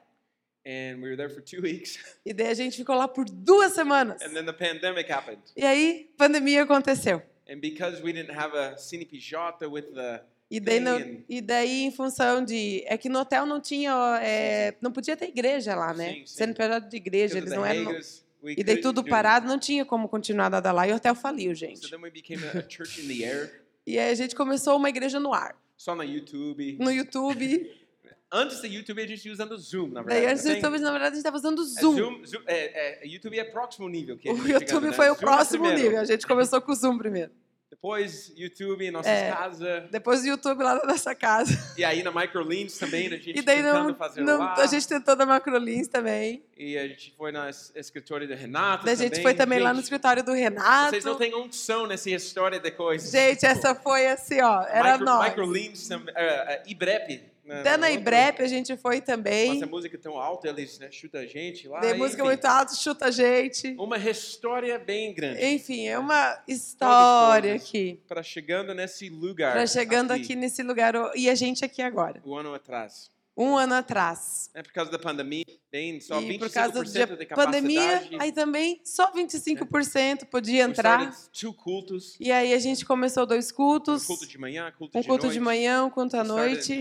And 0.67 0.97
we 1.03 1.11
were 1.11 1.17
there 1.17 1.29
for 1.29 1.43
two 1.43 1.61
weeks. 1.61 1.99
E 2.25 2.33
daí 2.33 2.49
a 2.49 2.55
gente 2.55 2.77
ficou 2.77 2.97
lá 2.97 3.07
por 3.07 3.27
duas 3.27 3.73
semanas. 3.73 4.23
And 4.23 4.31
then 4.31 4.47
the 4.47 4.53
pandemic 4.53 5.13
happened. 5.13 5.43
E 5.55 5.63
aí, 5.65 6.11
pandemia 6.17 6.63
aconteceu. 6.63 7.23
And 7.47 7.59
because 7.61 8.01
we 8.03 8.13
didn't 8.15 8.35
have 8.35 8.57
a 8.57 8.75
CNPJ 8.79 9.67
with 9.71 9.93
the 9.93 10.23
E 10.51 10.61
daí, 10.61 10.79
no- 10.79 11.25
e 11.29 11.41
daí, 11.41 11.83
em 11.85 11.91
função 11.91 12.45
de. 12.45 12.85
É 12.87 12.97
que 12.99 13.09
no 13.09 13.19
hotel 13.21 13.47
não 13.47 13.61
tinha. 13.61 13.93
é, 14.23 14.75
não 14.81 14.93
podia 14.93 15.17
ter 15.17 15.29
igreja 15.29 15.75
lá, 15.75 15.93
né? 15.95 16.13
Sim, 16.13 16.27
sim. 16.27 16.37
CNPJ 16.37 16.89
de 16.89 16.97
igreja, 16.97 17.35
because 17.35 17.47
eles 17.47 17.59
não 17.59 17.65
eram. 17.67 17.91
Hagas, 17.91 18.25
E 18.45 18.63
daí 18.63 18.81
tudo 18.81 19.03
parado, 19.03 19.47
não 19.49 19.59
tinha 19.59 19.85
como 19.85 20.09
continuar 20.09 20.51
nada 20.51 20.71
lá. 20.71 20.87
E 20.87 20.93
o 20.93 20.97
hotel 20.97 21.15
faliu, 21.15 21.51
So 21.53 21.57
gente. 21.61 21.87
air. 23.25 23.65
E 23.87 23.99
aí 23.99 24.11
a 24.11 24.15
gente 24.15 24.35
começou 24.37 24.77
uma 24.77 24.89
igreja 24.89 25.19
no 25.19 25.33
ar. 25.33 25.57
Só 25.77 25.95
na 25.95 26.05
YouTube. 26.05 26.77
No 26.79 26.91
YouTube. 26.91 27.71
Antes 28.33 28.61
do 28.61 28.67
YouTube, 28.67 29.01
a 29.01 29.07
gente 29.07 29.31
usando 29.31 29.57
Zoom, 29.57 29.89
na 29.89 30.03
daí 30.03 30.23
verdade. 30.23 30.33
antes 30.33 30.43
do 30.45 30.51
YouTube, 30.51 30.79
na 30.81 30.91
verdade, 30.91 31.13
a 31.13 31.15
gente 31.15 31.19
estava 31.19 31.37
usando 31.37 31.63
é, 31.63 31.65
Zoom. 31.67 31.97
Zoom, 31.97 32.27
Zoom 32.27 32.43
é, 32.49 33.05
é, 33.05 33.07
YouTube 33.07 33.39
é 33.39 33.45
o 33.45 33.53
próximo 33.53 33.89
nível 33.89 34.19
que 34.19 34.29
O 34.29 34.49
YouTube 34.49 34.89
né? 34.89 34.93
foi 34.93 35.09
o 35.09 35.15
Zoom 35.15 35.19
é 35.19 35.21
próximo 35.21 35.71
nível. 35.71 36.01
A 36.01 36.05
gente 36.05 36.27
começou 36.27 36.61
com 36.61 36.73
o 36.73 36.75
Zoom 36.75 36.99
primeiro. 36.99 37.31
Depois, 37.75 38.33
YouTube 38.37 38.87
em 38.87 38.91
nossas 38.93 39.11
É. 39.11 39.31
casas. 39.33 39.91
Depois 39.91 40.23
o 40.23 40.27
YouTube 40.29 40.63
lá 40.63 40.77
na 40.77 40.85
nossa 40.85 41.13
casa. 41.15 41.53
E 41.77 41.85
aí 41.85 42.03
na 42.05 42.13
Microlins 42.13 42.79
também, 42.79 43.09
a 43.09 43.11
gente 43.11 43.37
E 43.37 43.43
daí 43.43 43.57
tentando 43.57 43.89
não, 43.89 43.95
fazer 43.97 44.21
não- 44.23 44.39
lá. 44.39 44.55
a 44.55 44.67
gente 44.67 44.87
tentou 44.87 45.17
na 45.17 45.27
Macrolins 45.27 45.89
também. 45.89 46.45
E 46.57 46.79
a 46.79 46.87
gente 46.87 47.13
foi 47.19 47.33
na 47.33 47.51
es- 47.51 47.73
escritório 47.75 48.29
do 48.29 48.35
Renato 48.35 48.85
Daí 48.85 48.95
a 48.95 48.97
gente 48.97 49.21
foi 49.21 49.35
também 49.35 49.59
lá 49.59 49.71
no 49.71 49.77
Gente, 49.77 49.85
escritório 49.85 50.23
do 50.23 50.33
Renato. 50.33 50.91
Vocês 50.91 51.05
não 51.05 51.17
têm 51.17 51.35
unção 51.35 51.87
nessa 51.87 52.09
história 52.11 52.61
de 52.61 52.71
coisas. 52.71 53.11
Gente, 53.11 53.45
essa 53.45 53.75
foi 53.75 54.07
assim, 54.07 54.41
ó. 54.41 54.63
Era 54.63 54.93
Micro, 54.93 55.05
nós. 55.05 55.29
Microlins, 55.29 55.91
é, 55.91 55.95
é, 56.15 56.63
Ibrep. 56.67 57.34
Né, 57.45 57.61
Até 57.61 57.77
na 57.77 57.87
outra- 57.89 57.91
Ibrep 58.01 58.43
a 58.43 58.47
gente 58.47 58.77
foi 58.77 59.01
também. 59.01 59.55
Nossa 59.55 59.67
música 59.67 59.99
tão 59.99 60.19
alta, 60.19 60.49
eles 60.49 60.79
né, 60.79 60.91
chutam 60.91 61.21
a 61.21 61.27
gente 61.27 61.69
lá. 61.69 61.81
Enfim. 61.85 61.99
música 61.99 62.25
muito 62.25 62.45
alta, 62.45 62.75
chuta 62.75 63.07
a 63.07 63.11
gente. 63.11 63.75
Uma 63.79 63.99
história 63.99 64.79
bem 64.79 65.13
grande. 65.13 65.45
Enfim, 65.45 65.87
é 65.87 65.99
uma 65.99 66.43
história 66.49 67.51
coisas. 67.53 67.69
aqui. 67.69 68.01
Para 68.09 68.23
chegando 68.23 68.75
nesse 68.75 69.09
lugar. 69.09 69.53
Pra 69.53 69.67
chegando 69.67 70.11
aqui 70.13 70.35
nesse 70.35 70.63
lugar. 70.63 70.95
E 71.15 71.29
a 71.29 71.35
gente 71.35 71.65
aqui 71.65 71.83
agora. 71.83 72.21
O 72.25 72.35
ano 72.37 72.55
atrás. 72.55 73.14
Um 73.37 73.57
ano 73.57 73.75
atrás. 73.75 74.49
É 74.55 74.63
por 74.63 74.73
causa 74.73 74.93
da 74.93 74.99
pandemia, 74.99 75.45
tem 75.69 76.01
só 76.01 76.21
e 76.21 76.29
25% 76.29 76.39
por 76.39 76.53
causa 76.53 76.85
de 76.85 76.93
da 77.17 77.27
capacidade. 77.27 77.35
pandemia, 77.35 78.09
aí 78.21 78.31
também 78.31 78.81
só 78.85 79.11
25% 79.13 80.27
podia 80.27 80.65
We 80.67 80.71
entrar. 80.71 81.13
cultos. 81.53 82.17
E 82.21 82.31
aí 82.31 82.53
a 82.55 82.59
gente 82.61 82.85
começou 82.87 83.27
dois 83.27 83.51
cultos. 83.51 84.07
Culto 84.07 84.27
de 84.27 84.39
manhã, 84.39 84.73
culto 84.79 84.97
Um 84.97 85.01
de 85.01 85.07
culto 85.09 85.25
noite. 85.25 85.35
de 85.35 85.41
manhã, 85.41 85.85
um 85.85 85.91
culto 85.91 86.17
à 86.17 86.23
noite. 86.23 86.81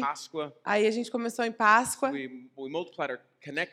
Aí 0.64 0.86
a 0.86 0.92
gente 0.92 1.10
começou 1.10 1.44
em 1.44 1.52
Páscoa. 1.52 2.12
We, 2.12 2.48
we 2.56 2.70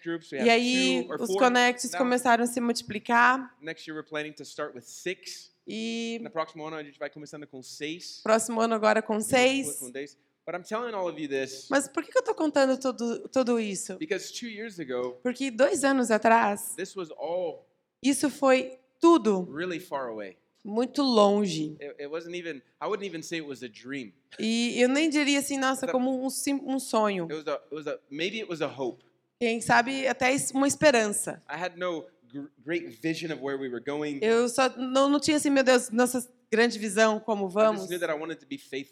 groups. 0.03 0.33
We 0.33 0.39
E 0.39 0.41
have 0.41 0.51
aí 0.51 1.07
os 1.21 1.35
connects 1.37 1.95
começaram 1.95 2.45
a 2.45 2.47
se 2.47 2.61
multiplicar. 2.61 3.55
Next 3.61 3.89
year 3.89 3.95
we're 3.97 4.09
planning 4.09 4.33
to 4.33 4.43
start 4.43 4.75
with 4.75 4.83
six. 4.85 5.51
E 5.69 6.19
No 6.23 6.31
próximo 6.31 6.65
ano 6.67 6.77
a 6.77 6.83
gente 6.83 6.99
vai 6.99 7.11
começando 7.11 7.47
com 7.47 7.63
seis. 7.63 8.21
próximo 8.23 8.59
ano 8.61 8.75
agora 8.75 9.03
com 9.03 9.21
seis. 9.21 9.79
Com 9.79 9.91
dez. 9.91 10.17
But 10.51 10.57
I'm 10.57 10.65
telling 10.65 10.95
all 10.95 11.09
of 11.09 11.17
you 11.17 11.29
this 11.29 11.69
Mas 11.71 11.87
por 11.87 12.03
que 12.03 12.11
eu 12.19 12.23
tô 12.25 12.35
contando 12.35 12.77
tudo, 12.77 13.29
tudo 13.29 13.61
isso? 13.61 13.97
because 13.99 14.33
two 14.33 14.49
years 14.49 14.81
ago, 14.81 15.17
Porque 15.23 15.49
dois 15.49 15.85
anos 15.85 16.11
atrás, 16.11 16.75
this 16.77 16.97
was 16.97 17.09
all 17.13 17.69
isso 18.03 18.29
foi 18.29 18.79
tudo 18.99 19.47
really 19.49 19.79
far 19.79 20.09
away. 20.09 20.37
muito 20.65 21.03
longe. 21.03 21.77
It, 21.81 21.95
it 22.01 22.11
wasn't 22.11 22.35
even, 22.35 22.61
I 22.81 22.89
wouldn't 22.89 23.07
even 23.07 23.23
say 23.23 23.39
it 23.39 23.47
was 23.47 23.63
a 23.63 23.69
dream. 23.69 24.13
E 24.41 24.75
eu 24.81 24.89
nem 24.89 25.09
diria 25.09 25.39
assim, 25.39 25.57
nossa, 25.57 25.87
como 25.87 26.11
um, 26.11 26.27
um 26.67 26.79
sonho. 26.81 27.27
It 27.31 27.35
was 27.35 27.47
a, 27.47 27.55
it 27.55 27.75
was 27.75 27.87
a, 27.87 28.01
maybe 28.11 28.41
it 28.41 28.49
was 28.51 28.61
a 28.61 28.67
hope. 28.67 29.05
Quem 29.41 29.61
sabe 29.61 30.09
até 30.09 30.35
uma 30.53 30.67
esperança. 30.67 31.41
I 31.49 31.57
had 31.57 31.77
no 31.79 32.07
gr- 32.33 32.49
great 32.65 32.89
vision 33.01 33.31
of 33.33 33.41
where 33.41 33.57
we 33.57 33.69
were 33.69 33.81
going. 33.81 34.19
Eu 34.21 34.49
só 34.49 34.69
não, 34.77 35.09
não 35.09 35.21
tinha 35.21 35.37
assim, 35.37 35.49
meu 35.51 35.63
Deus, 35.63 35.91
nossa 35.91 36.29
grande 36.51 36.79
visão, 36.79 37.21
como 37.21 37.49
vamos. 37.49 37.89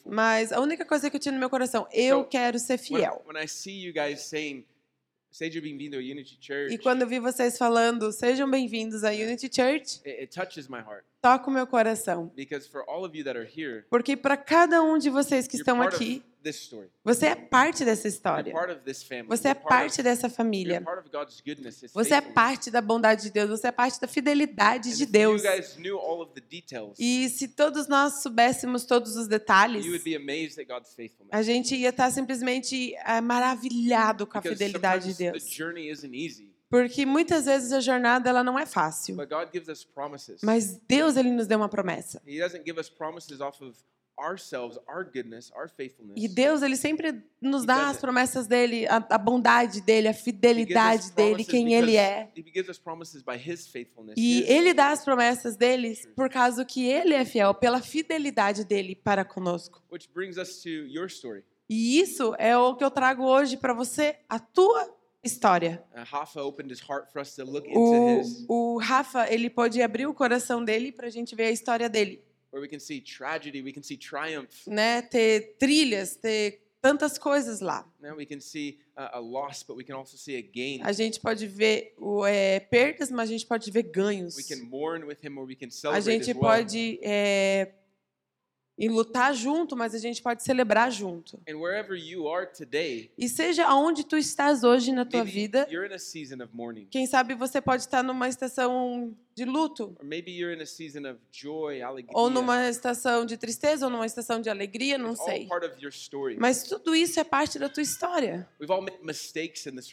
Mas 0.07 0.53
a 0.53 0.61
única 0.61 0.85
coisa 0.85 1.11
que 1.11 1.17
eu 1.17 1.21
tinha 1.21 1.33
no 1.33 1.38
meu 1.38 1.50
coração, 1.50 1.87
eu 1.93 2.21
So, 2.21 2.29
quero 2.29 2.59
ser 2.59 2.75
When, 2.75 2.79
fiel. 2.79 3.23
when 3.27 3.43
I 3.43 3.49
see 3.49 3.85
you 3.85 3.93
guys 3.93 4.21
saying, 4.23 4.65
seja 5.31 5.61
bem-vindo 5.61 5.97
ao 5.97 6.03
Unity 6.03 6.38
Church, 6.41 6.73
E 6.73 6.79
quando 6.79 7.03
eu 7.03 7.09
vi 7.09 7.19
vocês 7.19 7.59
falando, 7.59 8.12
sejam 8.12 8.49
bem-vindos 8.49 9.03
à 9.03 9.11
Unity 9.11 9.50
Church, 9.53 10.00
it, 10.07 10.23
it 10.23 10.27
touches 10.29 10.69
my 10.69 10.79
heart. 10.79 11.05
Toca 11.21 11.49
o 11.49 11.53
meu 11.53 11.67
coração. 11.67 12.33
Here, 12.37 13.85
Porque 13.91 14.17
para 14.17 14.37
cada 14.37 14.83
um 14.83 14.99
de 14.99 15.11
vocês 15.11 15.47
que 15.47 15.57
estão 15.57 15.81
aqui, 15.83 16.23
você 17.05 17.27
é 17.27 17.35
parte 17.35 17.85
dessa 17.85 18.07
história. 18.07 18.55
Você 19.27 19.49
é 19.49 19.55
parte 19.55 20.03
dessa 20.03 20.31
família. 20.31 20.83
Você 21.93 22.15
é 22.15 22.21
parte 22.21 22.71
da 22.71 22.81
bondade 22.81 23.23
de 23.23 23.31
Deus. 23.31 23.51
Você 23.51 23.67
é 23.67 23.73
parte 23.73 24.01
da 24.01 24.07
fidelidade 24.07 24.97
de 24.97 25.05
Deus. 25.05 25.43
E 26.99 27.29
se 27.29 27.49
todos 27.49 27.89
nós 27.89 28.23
soubéssemos 28.23 28.85
todos 28.85 29.17
os 29.17 29.27
detalhes, 29.27 29.85
a 31.31 31.43
gente 31.43 31.75
ia 31.75 31.89
estar 31.91 32.11
simplesmente 32.11 32.95
eh, 32.95 33.21
maravilhado 33.21 34.27
com 34.27 34.39
a 34.39 34.43
fidelidade 34.43 35.09
de 35.13 35.19
Deus. 35.19 35.43
Porque 36.71 37.07
muitas 37.07 37.47
vezes 37.47 37.73
a 37.73 37.81
jornada 37.81 38.29
ela 38.29 38.45
não 38.45 38.59
é 38.59 38.67
fácil. 38.67 39.17
Mas 40.43 40.79
Deus 40.87 41.17
ele 41.17 41.31
nos 41.31 41.47
deu 41.47 41.59
uma 41.59 41.69
promessa. 41.69 42.23
He 42.27 42.39
doesn't 42.39 42.65
give 42.65 42.79
us 42.79 42.91
promises 42.91 43.41
off 43.41 43.63
of 43.65 43.77
ourselves, 44.19 44.79
our 44.89 45.05
goodness, 45.05 45.51
our 45.53 45.69
faithfulness. 45.69 46.23
E 46.23 46.29
Deus 46.29 46.63
ele 46.63 46.77
sempre 46.77 47.23
nos 47.41 47.65
dá 47.65 47.89
as 47.89 47.99
promessas 47.99 48.47
dele, 48.47 48.87
a, 48.87 48.97
a 48.97 49.19
bondade 49.19 49.81
dele, 49.81 50.09
a 50.09 50.15
fidelidade 50.15 51.13
dele, 51.13 51.45
quem 51.45 51.75
ele 51.75 51.97
é. 51.97 52.31
E 54.17 54.43
ele 54.43 54.75
dá 54.75 54.91
as 54.91 55.05
promessas 55.05 55.57
deles 55.57 56.07
por 56.17 56.29
causa 56.29 56.65
que 56.65 56.85
ele 56.87 57.15
é 57.15 57.25
fiel, 57.25 57.55
pela 57.55 57.81
fidelidade 57.81 58.65
dele 58.65 58.97
para 58.97 59.25
conosco. 59.25 59.83
which 59.91 60.09
brings 60.13 60.37
us 60.37 60.61
to 60.63 60.69
your 60.69 61.07
story. 61.07 61.45
E 61.71 62.01
isso 62.01 62.35
é 62.39 62.57
o 62.57 62.75
que 62.75 62.85
eu 62.85 62.91
trago 62.91 63.25
hoje 63.25 63.57
para 63.57 63.75
você, 63.75 64.17
a 64.29 64.39
tua 64.39 64.98
história. 65.23 65.83
Uh, 65.95 66.01
Hafa 66.01 66.43
opened 66.43 66.73
his 66.73 66.83
O, 67.75 68.75
o 68.75 68.79
Rafa, 68.79 69.33
ele 69.33 69.51
pôde 69.51 69.83
abrir 69.83 70.07
o 70.07 70.15
coração 70.15 70.65
dele 70.65 70.93
para 70.93 71.07
a 71.07 71.11
gente 71.11 71.35
ver 71.35 71.45
a 71.45 71.51
história 71.51 71.89
dele, 71.89 72.23
where 72.53 72.63
we 72.63 72.69
can 72.69 72.79
see 72.79 73.01
tragedy, 73.01 73.63
we 73.63 73.73
can 73.73 73.83
see 73.83 73.97
triumph, 73.97 74.67
né? 74.67 75.03
Ter 75.03 75.57
trilhas, 75.59 76.17
ter 76.17 76.63
tantas 76.81 77.19
coisas 77.19 77.61
lá. 77.61 77.87
now 78.01 78.17
we 78.17 78.25
can 78.25 78.41
see 78.41 78.79
uh, 78.97 79.17
a 79.17 79.19
loss, 79.19 79.63
but 79.63 79.77
we 79.77 79.85
can 79.85 79.97
also 79.97 80.17
see 80.17 80.37
a 80.37 80.43
gain. 80.43 80.81
A 80.83 80.93
gente 80.93 81.21
pode 81.21 81.47
ver 81.47 81.95
o, 81.99 82.25
é, 82.25 82.61
perdas, 82.61 83.11
mas 83.11 83.29
a 83.29 83.33
gente 83.33 83.47
pode 83.47 83.71
ver 83.71 83.83
ganhos. 83.83 84.37
We 84.37 84.45
can 84.45 84.65
mourn 84.65 85.05
with 85.05 85.19
him, 85.23 85.37
or 85.39 85.47
we 85.47 85.57
can 85.57 85.69
A 85.91 86.01
gente 86.01 86.31
as 86.31 86.37
well. 86.37 86.41
pode 86.41 86.99
é, 87.03 87.73
e 88.79 88.89
lutar 88.89 89.35
junto, 89.35 89.77
mas 89.77 89.95
a 89.95 89.99
gente 89.99 90.23
pode 90.23 90.43
celebrar 90.43 90.91
junto. 90.93 91.41
Today, 92.57 93.11
E 93.19 93.29
seja 93.29 93.67
aonde 93.67 94.05
tu 94.05 94.17
estás 94.17 94.63
hoje 94.63 94.93
na 94.93 95.05
tua 95.05 95.25
vida, 95.25 95.67
quem 96.91 97.07
sabe 97.07 97.35
você 97.35 97.61
pode 97.61 97.83
estar 97.83 98.03
numa 98.03 98.29
estação 98.29 99.17
de 99.35 99.45
luto, 99.45 99.97
joy, 101.31 101.83
alegria. 101.83 102.13
ou 102.17 102.31
numa 102.31 102.69
estação 102.69 103.25
de 103.25 103.37
tristeza, 103.37 103.87
ou 103.87 103.91
numa 103.91 104.07
estação 104.07 104.41
de 104.41 104.49
alegria, 104.49 104.97
não 104.99 105.15
sei. 105.15 105.49
Mas 106.39 106.63
tudo 106.63 106.95
isso 106.95 107.19
é 107.19 107.25
parte 107.25 107.59
da 107.59 107.69
tua 107.69 107.83
história. 107.83 108.49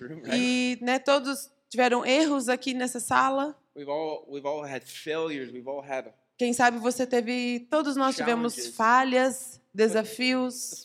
Room, 0.08 0.22
right? 0.22 0.36
E 0.36 0.78
né, 0.82 1.00
todos 1.00 1.52
tiveram 1.70 2.06
erros 2.06 2.50
aqui 2.50 2.74
nessa 2.74 3.00
sala. 3.00 3.56
We've 3.76 3.90
all 3.90 4.26
we've 4.30 4.48
all 4.48 4.64
had 4.64 4.84
failures. 4.86 5.52
We've 5.52 5.68
all 5.68 5.82
had 5.82 6.12
Quem 6.38 6.52
sabe 6.54 6.78
você 6.80 7.08
teve, 7.08 7.68
todos 7.70 7.96
nós 7.96 8.16
tivemos 8.16 8.68
falhas, 8.76 9.62
desafios. 9.74 10.84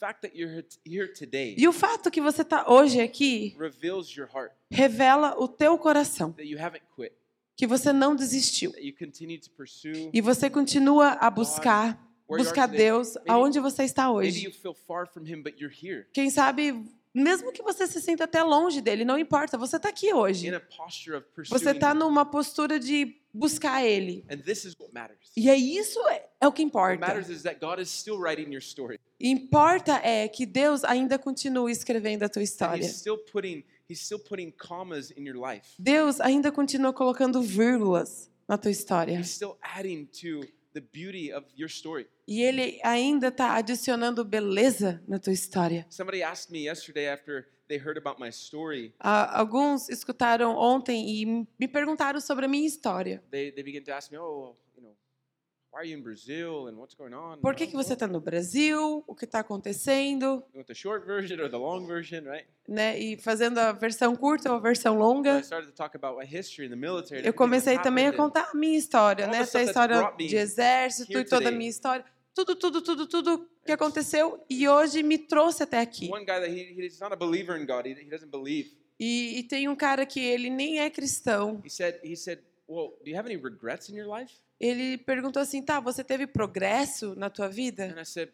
E 1.57 1.67
o 1.69 1.73
fato 1.73 2.11
que 2.11 2.21
você 2.21 2.43
está 2.43 2.71
hoje 2.71 3.01
aqui 3.01 3.57
revela 4.71 5.35
o 5.39 5.49
teu 5.49 5.77
coração, 5.79 6.35
que 7.57 7.67
você 7.67 7.93
não 7.93 8.15
desistiu. 8.15 8.73
E 10.13 10.21
você 10.21 10.49
continua 10.49 11.11
a 11.21 11.29
buscar, 11.31 12.01
buscar. 12.29 12.67
Deus 12.69 13.17
aonde 13.29 13.59
você 13.61 13.83
está 13.85 14.11
hoje. 14.11 14.53
Quem 16.13 16.31
sabe, 16.31 16.85
mesmo 17.15 17.53
que 17.53 17.63
você 17.63 17.87
se 17.87 18.01
sinta 18.01 18.25
até 18.25 18.43
longe 18.43 18.81
dele, 18.81 19.05
não 19.05 19.19
importa, 19.19 19.59
você 19.59 19.77
está 19.77 19.89
aqui 19.89 20.13
hoje. 20.15 20.47
Você 21.49 21.71
está 21.71 21.93
numa 21.95 22.25
postura 22.25 22.79
de 22.79 23.17
buscar 23.33 23.85
ele. 23.85 24.25
E 25.37 25.49
é 25.49 25.57
isso 25.57 25.99
é, 26.09 26.27
é 26.41 26.47
o 26.49 26.53
que 26.53 26.63
importa. 26.63 27.07
story. 28.59 28.99
Importa 29.21 30.01
é 30.05 30.29
que 30.29 30.47
Deus 30.47 30.85
ainda 30.85 31.19
continue 31.19 31.73
escrevendo 31.73 32.23
a 32.23 32.29
tua 32.29 32.43
história. 32.43 32.85
Deus 35.79 36.21
ainda 36.21 36.53
continua 36.53 36.93
colocando 36.93 37.43
vírgulas 37.43 38.31
na 38.47 38.57
tua 38.57 38.71
história. 38.71 39.19
The 40.73 40.81
beauty 40.81 41.33
of 41.33 41.47
your 41.57 41.69
story. 41.69 42.07
E 42.29 42.43
Ele 42.43 42.81
ainda 42.85 43.29
está 43.29 43.57
adicionando 43.57 44.25
beleza 44.25 45.03
na 45.09 45.19
tua 45.19 45.33
história. 45.33 45.85
Somebody 45.91 46.23
asked 46.23 46.53
me 46.53 46.67
yesterday 46.67 47.09
after 47.09 47.49
they 47.67 47.77
heard 47.79 47.99
about 47.99 48.21
my 48.21 48.31
story. 48.31 48.95
Ah, 49.01 49.39
alguns 49.39 49.89
escutaram 49.89 50.57
ontem 50.57 51.09
e 51.09 51.27
me 51.59 51.69
perguntaram 51.69 52.21
sobre 52.21 52.45
a 52.45 52.49
minha 52.49 52.67
história. 52.67 53.23
They 53.31 53.51
they 53.51 53.65
began 53.65 53.83
to 53.85 53.93
ask 53.93 54.13
me, 54.13 54.19
oh, 54.19 54.57
why 55.73 55.81
are 55.81 55.85
you 55.85 55.97
in 55.97 56.03
Brazil 56.03 56.69
and 56.69 56.77
what's 56.77 56.95
going 56.95 57.15
on? 57.15 57.39
Por 57.41 57.55
que, 57.55 57.67
que 57.67 57.75
você 57.75 57.95
está 57.95 58.07
no 58.07 58.21
Brasil? 58.21 59.05
O 59.07 59.15
que 59.15 59.25
está 59.25 59.41
acontecendo? 59.41 60.45
You 60.53 60.57
want 60.57 60.67
the 60.67 60.75
short 60.75 61.07
version 61.07 61.41
or 61.41 61.49
the 61.49 61.57
long 61.57 61.87
version, 61.87 62.25
right? 62.25 62.47
Né? 62.69 62.99
E 62.99 63.17
fazendo 63.19 63.59
a 63.59 63.73
versão 63.73 64.15
curta 64.17 64.51
ou 64.51 64.57
a 64.57 64.61
versão 64.61 64.97
longa. 64.99 65.43
Eu 67.25 67.35
comecei 67.35 67.79
também 67.79 68.09
a 68.09 68.13
contar 68.13 68.51
a 68.53 68.55
minha 68.55 68.79
história, 68.79 69.27
né? 69.27 69.39
Essa 69.39 69.63
história 69.63 70.13
de 70.17 70.37
exército 70.37 71.19
e 71.19 71.25
toda 71.25 71.49
a 71.49 71.53
minha 71.53 71.71
história. 71.71 72.05
Tudo, 72.35 72.55
tudo, 72.55 72.81
tudo, 72.81 73.07
tudo 73.07 73.49
que 73.65 73.73
aconteceu 73.73 74.45
e 74.49 74.69
hoje 74.69 75.03
me 75.03 75.19
trouxe 75.19 75.63
até 75.63 75.81
aqui. 75.81 76.09
One 76.11 76.25
guy 76.25 76.41
that 76.41 76.49
he, 76.49 76.81
he's 76.81 77.01
not 77.01 77.13
a 77.13 77.17
believer 77.17 77.61
in 77.61 77.67
God. 77.67 77.87
He, 77.87 77.95
he 77.95 78.09
doesn't 78.09 78.31
believe. 78.31 78.73
E, 78.99 79.39
e 79.39 79.43
tem 79.45 79.69
um 79.69 79.75
cara 79.75 80.07
que 80.07 80.21
ele 80.21 80.49
nem 80.49 80.81
é 80.81 80.91
cristão. 80.91 81.61
He 81.65 81.71
said 81.71 81.99
he 82.05 82.17
said, 82.17 82.41
"Well, 82.69 82.97
do 83.03 83.11
you 83.11 83.19
have 83.19 83.29
any 83.29 83.37
regrets 83.37 83.89
in 83.89 83.97
your 83.97 84.07
life?" 84.07 84.33
Ele 84.61 84.99
perguntou 84.99 85.41
assim: 85.41 85.63
tá, 85.63 85.81
você 85.81 86.05
teve 86.05 86.27
progresso 86.27 87.15
na 87.17 87.31
tua 87.31 87.49
vida? 87.49 87.85
And 87.87 88.01
I 88.01 88.05
said, 88.05 88.31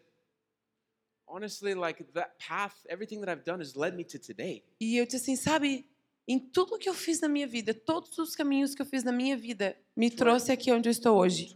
honestly, 1.25 1.73
like 1.73 2.03
that 2.13 2.31
path, 2.45 2.75
everything 2.89 3.21
that 3.21 3.31
I've 3.31 3.45
done 3.45 3.61
has 3.61 3.75
led 3.75 3.95
me 3.95 4.03
to 4.03 4.19
today. 4.19 4.63
E 4.79 4.97
eu 4.97 5.05
disse 5.05 5.17
assim: 5.17 5.35
sabe, 5.37 5.89
em 6.27 6.37
tudo 6.37 6.77
que 6.77 6.89
eu 6.89 6.93
fiz 6.93 7.21
na 7.21 7.29
minha 7.29 7.47
vida, 7.47 7.73
todos 7.73 8.17
os 8.17 8.35
caminhos 8.35 8.75
que 8.75 8.81
eu 8.81 8.85
fiz 8.85 9.03
na 9.03 9.13
minha 9.13 9.37
vida, 9.37 9.77
me 9.95 10.11
trouxe 10.11 10.51
aqui 10.51 10.69
onde 10.71 10.89
eu 10.89 10.91
estou 10.91 11.17
hoje. 11.17 11.53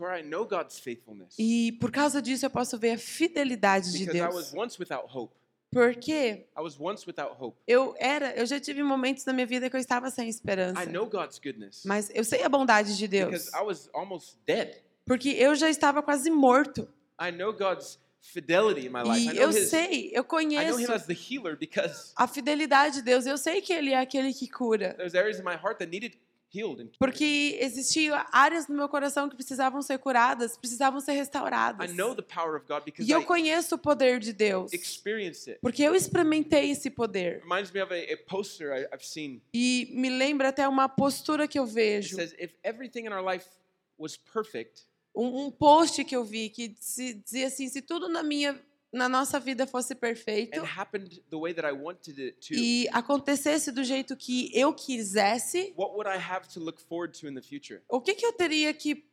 E 1.38 1.74
por 1.74 1.92
causa 1.92 2.22
disso 2.22 2.46
eu 2.46 2.50
posso 2.50 2.78
ver 2.78 2.92
a 2.92 2.98
fidelidade 2.98 3.92
de 3.92 4.06
Because 4.06 4.18
I 4.18 4.34
was 4.34 4.52
Deus. 4.54 5.34
Porque 5.72 6.46
I 6.58 6.62
was 6.62 6.78
once 6.80 7.06
without 7.08 7.36
hope. 7.40 7.58
eu 7.66 7.96
era, 7.98 8.34
eu 8.36 8.46
já 8.46 8.60
tive 8.60 8.84
momentos 8.84 9.24
na 9.26 9.32
minha 9.34 9.46
vida 9.48 9.70
que 9.70 9.76
eu 9.76 9.80
estava 9.80 10.10
sem 10.12 10.28
esperança. 10.28 10.84
I 10.84 10.86
know 10.88 11.06
God's 11.08 11.40
goodness. 11.40 11.84
Mas 11.86 12.12
eu 12.14 12.24
sei 12.26 12.44
a 12.44 12.50
bondade 12.50 12.98
de 12.98 13.08
Deus. 13.08 13.50
Porque 15.06 15.30
eu 15.30 15.56
já 15.56 15.70
estava 15.70 16.04
quase 16.04 16.30
morto. 16.30 16.88
I 17.20 17.32
know 17.32 17.54
God's 17.54 18.00
fidelity 18.22 18.86
in 18.86 18.90
my 18.90 19.02
life. 19.04 19.20
I 19.20 19.30
E 19.30 19.34
know 19.34 19.44
eu 19.44 19.50
his, 19.50 19.70
sei, 19.70 20.08
eu 20.08 20.10
I 20.10 20.14
know 20.16 20.24
conheço 20.26 20.80
him 20.82 20.92
as 20.94 21.06
the 21.06 21.14
healer 21.14 21.58
because 21.58 22.14
a 22.16 22.28
fidelidade 22.28 22.96
de 22.96 23.02
Deus. 23.04 23.26
Eu 23.26 23.38
sei 23.38 23.62
que 23.62 23.74
Ele 23.74 23.92
é 23.92 24.00
aquele 24.00 24.34
que 24.34 24.48
cura. 24.48 24.94
there's 24.96 25.16
areas 25.16 25.40
in 25.40 25.44
my 25.44 25.56
heart 25.56 25.78
that 25.80 25.88
needed. 25.90 26.18
Porque 27.00 27.58
existiam 27.62 28.22
áreas 28.32 28.68
no 28.68 28.76
meu 28.76 28.90
coração 28.90 29.30
que 29.30 29.36
precisavam 29.36 29.82
ser 29.82 29.98
curadas, 30.00 30.58
precisavam 30.58 31.00
ser 31.00 31.14
restauradas. 31.14 31.90
E 33.08 33.12
eu 33.12 33.24
conheço 33.24 33.76
o 33.76 33.78
poder 33.78 34.20
de 34.20 34.34
Deus. 34.34 34.72
Porque 35.62 35.82
eu 35.82 35.96
experimentei 35.96 36.72
esse 36.72 36.90
poder. 36.90 37.42
E 39.54 39.90
me 39.94 40.10
lembra 40.10 40.50
até 40.50 40.68
uma 40.68 40.90
postura 40.90 41.48
que 41.48 41.58
eu 41.58 41.66
vejo. 41.66 42.18
Um, 45.14 45.52
post 45.52 46.04
que 46.06 46.16
eu 46.16 46.24
vi 46.24 46.50
que 46.50 46.70
dizia 46.70 47.48
assim: 47.48 47.68
se 47.68 47.82
tudo 47.82 48.08
na 48.08 48.24
minha, 48.24 48.58
na 48.92 49.08
nossa 49.08 49.40
vida 49.40 49.66
fosse 49.66 49.96
perfeito 49.96 50.60
e 52.52 52.90
acontecesse 52.92 53.72
do 53.72 53.84
jeito 53.84 54.18
que 54.18 54.52
eu 54.54 54.74
quisesse, 54.74 55.74
what 55.78 55.94
would 55.94 56.10
I 56.10 56.20
have 56.20 56.48
to 56.54 56.60
look 56.60 56.82
forward 56.82 57.18
to 57.20 57.28
in 57.28 57.34
the 57.34 57.42
future? 57.42 57.82
o 57.88 58.02
que, 58.02 58.14
que 58.16 58.26
eu 58.26 58.34
teria 58.34 58.74
que 58.74 59.06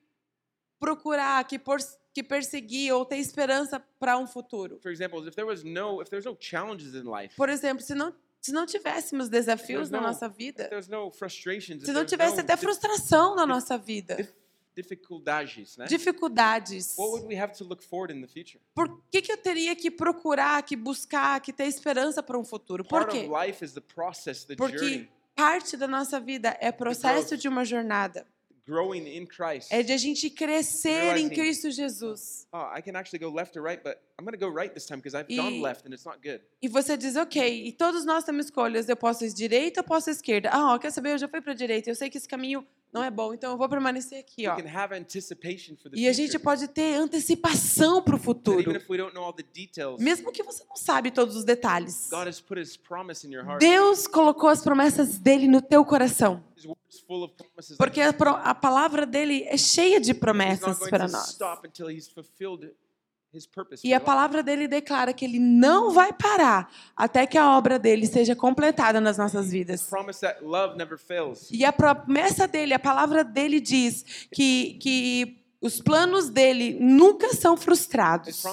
procurar, 0.81 1.45
que, 1.45 1.59
por, 1.59 1.79
que 2.13 2.23
perseguir 2.23 2.93
ou 2.93 3.05
ter 3.05 3.19
esperança 3.19 3.81
para 3.99 4.19
um 4.19 4.27
futuro? 4.27 4.79
For 4.81 4.91
example, 4.91 5.27
if 5.27 5.35
there 5.35 5.47
was 5.47 5.63
no, 5.63 6.03
if 6.03 6.09
there's 6.09 6.25
no 6.25 6.37
challenges 6.39 6.95
in 6.95 7.05
life, 7.05 7.37
Por 7.37 7.49
exemplo, 7.49 7.83
se 7.85 7.95
não 7.95 8.15
Se 8.41 8.53
não 8.53 8.65
tivéssemos 8.67 9.29
desafios 9.29 9.91
na 9.91 10.01
no- 10.01 10.07
nossa 10.07 10.29
vida, 10.29 10.71
se 10.81 11.93
não 11.93 12.05
tivesse 12.05 12.41
até 12.41 12.57
frustração 12.57 13.35
na 13.35 13.45
nossa 13.45 13.77
vida, 13.77 14.17
dificuldades, 14.83 15.77
né? 15.77 15.87
dificuldades, 15.87 16.95
What 16.97 17.11
would 17.13 17.27
we 17.27 17.41
have 17.41 17.53
to 17.59 17.65
look 17.65 17.83
forward 17.83 18.13
in 18.13 18.21
the 18.21 18.29
future? 18.29 18.61
por 18.75 19.03
que, 19.11 19.23
que 19.23 19.33
eu 19.33 19.37
teria 19.37 19.75
que 19.75 19.91
procurar, 19.91 20.63
que 20.63 20.77
buscar, 20.77 21.41
que 21.41 21.53
ter 21.53 21.67
esperança 21.67 22.23
para 22.23 22.39
um 22.39 22.45
futuro? 22.45 22.85
Por 22.85 23.01
Part 23.05 23.13
quê? 23.19 23.27
of 23.27 23.47
life 23.47 23.65
is 23.65 23.73
the 23.73 23.81
process, 23.81 24.45
the 24.45 24.57
Porque 24.57 24.79
journey, 24.79 25.09
parte 25.35 25.77
da 25.77 25.87
nossa 25.89 26.21
vida 26.21 26.57
é 26.61 26.71
processo 26.73 27.37
de 27.37 27.49
uma 27.49 27.65
jornada. 27.65 28.27
growing 28.67 29.07
in 29.17 29.25
Christ. 29.25 29.73
É 29.73 29.83
de 29.83 29.95
a 29.95 29.97
gente 29.97 30.29
crescer 30.29 31.17
em 31.17 31.31
Cristo 31.31 31.71
Jesus. 31.71 32.47
Oh, 32.53 32.59
I 32.77 32.83
can 32.83 32.99
actually 32.99 33.19
go 33.19 33.35
left 33.35 33.57
or 33.59 33.63
right, 33.65 33.83
but 33.83 33.97
I'm 34.21 34.27
going 34.27 34.37
to 34.39 34.47
go 34.47 34.55
right 34.55 34.71
this 34.75 34.85
time 34.85 34.99
because 34.99 35.17
I've 35.17 35.25
E- 35.33 35.37
gone 35.37 35.63
left 35.63 35.87
and 35.87 35.95
it's 35.95 36.05
not 36.05 36.19
good. 36.23 36.43
E 36.61 36.69
você 36.69 36.95
diz, 36.99 37.17
ok, 37.17 37.67
e 37.67 37.73
todos 37.73 38.05
nós 38.05 38.25
temos 38.25 38.45
escolhas, 38.45 38.87
eu 38.87 38.95
posso 38.97 39.25
ir 39.25 39.33
direita 39.33 39.81
ou 39.81 39.85
posso 39.87 40.11
ir 40.11 40.13
esquerda. 40.13 40.51
Ah, 40.53 40.75
ó, 40.75 40.79
quer 40.79 40.91
saber, 40.93 41.13
eu 41.15 41.19
já 41.19 41.27
fui 41.27 41.41
para 41.41 41.55
direita, 41.55 41.89
eu 41.89 41.95
sei 41.95 42.11
que 42.11 42.19
esse 42.19 42.29
caminho 42.29 42.63
não 42.93 43.03
é 43.03 43.11
bom, 43.11 43.35
então 43.35 43.51
eu 43.53 43.59
vou 43.59 43.69
permanecer 43.69 44.19
aqui, 44.21 44.47
ó. 44.49 44.57
E 45.99 46.09
a 46.09 46.13
gente 46.13 46.39
pode 46.39 46.69
ter 46.69 46.95
antecipação 46.95 48.03
para 48.03 48.15
o 48.15 48.19
futuro, 48.19 48.63
mesmo 50.01 50.33
que 50.33 50.43
você 50.43 50.65
não 50.69 50.77
sabe 50.77 51.11
todos 51.11 51.37
os 51.37 51.45
detalhes. 51.45 52.09
Deus 53.59 54.07
colocou 54.07 54.49
as 54.49 54.63
promessas 54.63 55.19
dele 55.19 55.47
no 55.47 55.61
teu 55.61 55.85
coração, 55.85 56.43
porque 57.77 58.01
a, 58.01 58.11
a 58.43 58.55
palavra 58.55 59.05
dele 59.07 59.45
é 59.45 59.57
cheia 59.57 60.01
de 60.01 60.13
promessas 60.15 60.79
para 60.91 61.07
nós. 61.13 61.37
E 63.85 63.93
a 63.93 64.01
palavra 64.01 64.43
dele 64.43 64.67
declara 64.67 65.13
que 65.13 65.25
ele 65.25 65.39
não 65.39 65.93
vai 65.93 66.13
parar 66.13 66.73
até 66.97 67.27
que 67.27 67.37
a 67.37 67.57
obra 67.57 67.79
dele 67.79 68.07
seja 68.07 68.35
completada 68.35 69.01
nas 69.01 69.19
nossas 69.19 69.51
vidas. 69.51 69.89
E 71.51 71.65
a 71.65 71.73
promessa 71.73 72.49
dele, 72.49 72.73
a 72.73 72.79
palavra 72.79 73.23
dele 73.23 73.61
diz 73.61 74.29
que, 74.33 74.79
que 74.81 75.48
os 75.61 75.81
planos 75.81 76.29
dele 76.29 76.77
nunca 76.81 77.35
são 77.35 77.57
frustrados. 77.57 78.45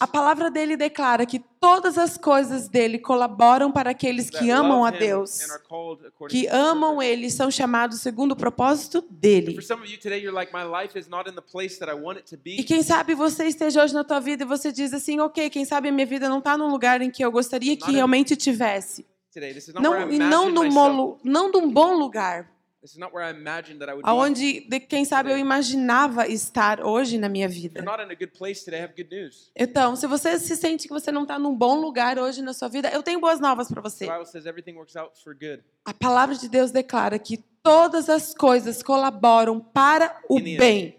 A 0.00 0.06
palavra 0.06 0.50
dele 0.50 0.76
declara 0.76 1.26
que 1.26 1.38
todas 1.38 1.98
as 1.98 2.16
coisas 2.16 2.66
dele 2.66 2.98
colaboram 2.98 3.70
para 3.70 3.90
aqueles 3.90 4.30
que 4.30 4.50
amam 4.50 4.82
a 4.84 4.90
Deus, 4.90 5.40
que 6.30 6.46
amam 6.46 7.02
ele, 7.02 7.30
são 7.30 7.50
chamados 7.50 8.00
segundo 8.00 8.32
o 8.32 8.36
propósito 8.36 9.04
dele. 9.10 9.58
E 12.46 12.64
quem 12.64 12.82
sabe 12.82 13.14
você 13.14 13.44
esteja 13.44 13.82
hoje 13.84 13.92
na 13.92 14.02
tua 14.02 14.18
vida 14.20 14.44
e 14.44 14.46
você 14.46 14.72
diz 14.72 14.94
assim, 14.94 15.20
ok, 15.20 15.50
quem 15.50 15.66
sabe 15.66 15.90
a 15.90 15.92
minha 15.92 16.06
vida 16.06 16.26
não 16.26 16.38
está 16.38 16.56
num 16.56 16.70
lugar 16.70 17.02
em 17.02 17.10
que 17.10 17.22
eu 17.22 17.30
gostaria 17.30 17.76
que 17.76 17.92
realmente 17.92 18.34
tivesse. 18.34 19.06
Não, 19.78 20.10
e 20.10 20.18
não 20.18 20.50
num, 20.50 20.68
bolo, 20.74 21.20
não 21.22 21.52
num 21.52 21.70
bom 21.70 21.94
lugar, 21.94 22.50
This 22.82 22.92
is 22.92 22.96
not 22.98 23.12
where 23.12 23.22
I 23.22 23.30
imagined 23.30 23.78
that 23.80 23.90
I 23.90 23.92
would 23.92 24.04
be. 24.04 24.08
aonde, 24.10 24.60
de- 24.66 24.80
quem 24.80 25.04
sabe, 25.04 25.30
eu 25.30 25.36
imaginava 25.36 26.26
estar 26.26 26.80
hoje 26.80 27.18
na 27.18 27.28
minha 27.28 27.46
vida. 27.46 27.84
Então, 29.54 29.94
se 29.96 30.06
você 30.06 30.38
se 30.38 30.56
sente 30.56 30.88
que 30.88 30.94
você 30.94 31.12
não 31.12 31.22
está 31.22 31.38
num 31.38 31.54
bom 31.54 31.78
lugar 31.78 32.18
hoje 32.18 32.40
na 32.40 32.54
sua 32.54 32.68
vida, 32.68 32.88
eu 32.88 33.02
tenho 33.02 33.20
boas 33.20 33.38
novas 33.38 33.68
para 33.68 33.82
você. 33.82 34.06
The 34.06 34.12
Bible 34.12 34.26
says 34.26 34.46
everything 34.46 34.76
works 34.76 34.96
out 34.96 35.12
for 35.22 35.34
good. 35.34 35.62
A 35.84 35.92
palavra 35.92 36.34
de 36.34 36.48
Deus 36.48 36.70
declara 36.70 37.18
que 37.18 37.36
todas 37.62 38.08
as 38.08 38.32
coisas 38.32 38.82
colaboram 38.82 39.60
para 39.60 40.18
o 40.26 40.40
bem. 40.40 40.96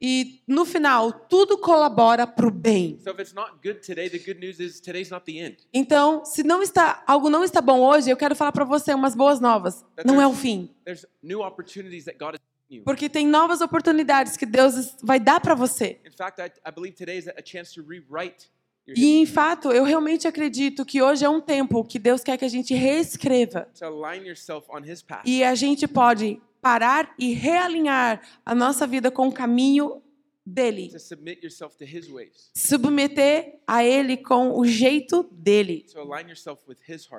E 0.00 0.42
no 0.46 0.64
final, 0.64 1.12
tudo 1.12 1.58
colabora 1.58 2.26
para 2.26 2.46
o 2.46 2.50
bem. 2.50 2.98
So 3.02 3.10
if 3.10 3.20
it's 3.20 3.32
not 3.32 3.52
good 3.62 3.80
today, 3.86 4.08
the 4.08 4.18
good 4.18 4.40
news 4.40 4.58
is 4.60 4.80
today's 4.80 5.10
not 5.10 5.24
the 5.24 5.38
end. 5.38 5.56
Então, 5.72 6.24
se 6.24 6.42
não 6.42 6.62
está 6.62 7.02
algo 7.06 7.28
não 7.30 7.44
está 7.44 7.60
bom 7.60 7.80
hoje, 7.80 8.10
eu 8.10 8.16
quero 8.16 8.34
falar 8.34 8.52
para 8.52 8.64
você 8.64 8.92
umas 8.94 9.14
boas 9.14 9.40
novas. 9.40 9.84
Não 10.04 10.20
é 10.20 10.26
o 10.26 10.32
fim, 10.32 10.70
There's 10.84 11.06
new 11.22 11.42
opportunities 11.42 12.04
that 12.04 12.18
God 12.18 12.34
has 12.34 12.40
given 12.68 12.78
you. 12.78 12.84
porque 12.84 13.08
tem 13.08 13.26
novas 13.26 13.60
oportunidades 13.60 14.36
que 14.36 14.46
Deus 14.46 14.96
vai 15.02 15.20
dar 15.20 15.40
para 15.40 15.54
você. 15.54 16.00
In 16.06 16.10
fact, 16.16 16.40
I, 16.40 16.46
I 16.68 16.72
believe 16.72 16.96
today 16.96 17.18
is 17.18 17.28
a 17.28 17.42
chance 17.44 17.72
to 17.74 17.82
rewrite 17.82 18.50
your 18.86 18.96
E, 18.96 19.18
em 19.20 19.26
fato, 19.26 19.70
eu 19.72 19.84
realmente 19.84 20.28
acredito 20.28 20.84
que 20.84 21.02
hoje 21.02 21.24
é 21.24 21.28
um 21.28 21.40
tempo 21.40 21.84
que 21.84 21.98
Deus 21.98 22.22
quer 22.22 22.36
que 22.38 22.44
a 22.44 22.48
gente 22.48 22.72
reescreva. 22.72 23.68
E 25.24 25.42
a 25.44 25.54
gente 25.56 25.88
pode 25.88 26.40
parar 26.60 27.14
e 27.18 27.32
realinhar 27.32 28.20
a 28.44 28.54
nossa 28.54 28.86
vida 28.86 29.10
com 29.10 29.28
o 29.28 29.32
caminho 29.32 30.02
dele. 30.46 30.88
to 30.90 31.00
submit 31.00 31.42
yourself 31.42 31.76
to 31.76 31.84
His 31.84 32.08
ways, 32.08 32.50
Submeter 32.54 33.58
a 33.66 33.84
ele 33.84 34.16
com 34.16 34.58
o 34.58 34.64
jeito 34.64 35.28
dele. 35.32 35.84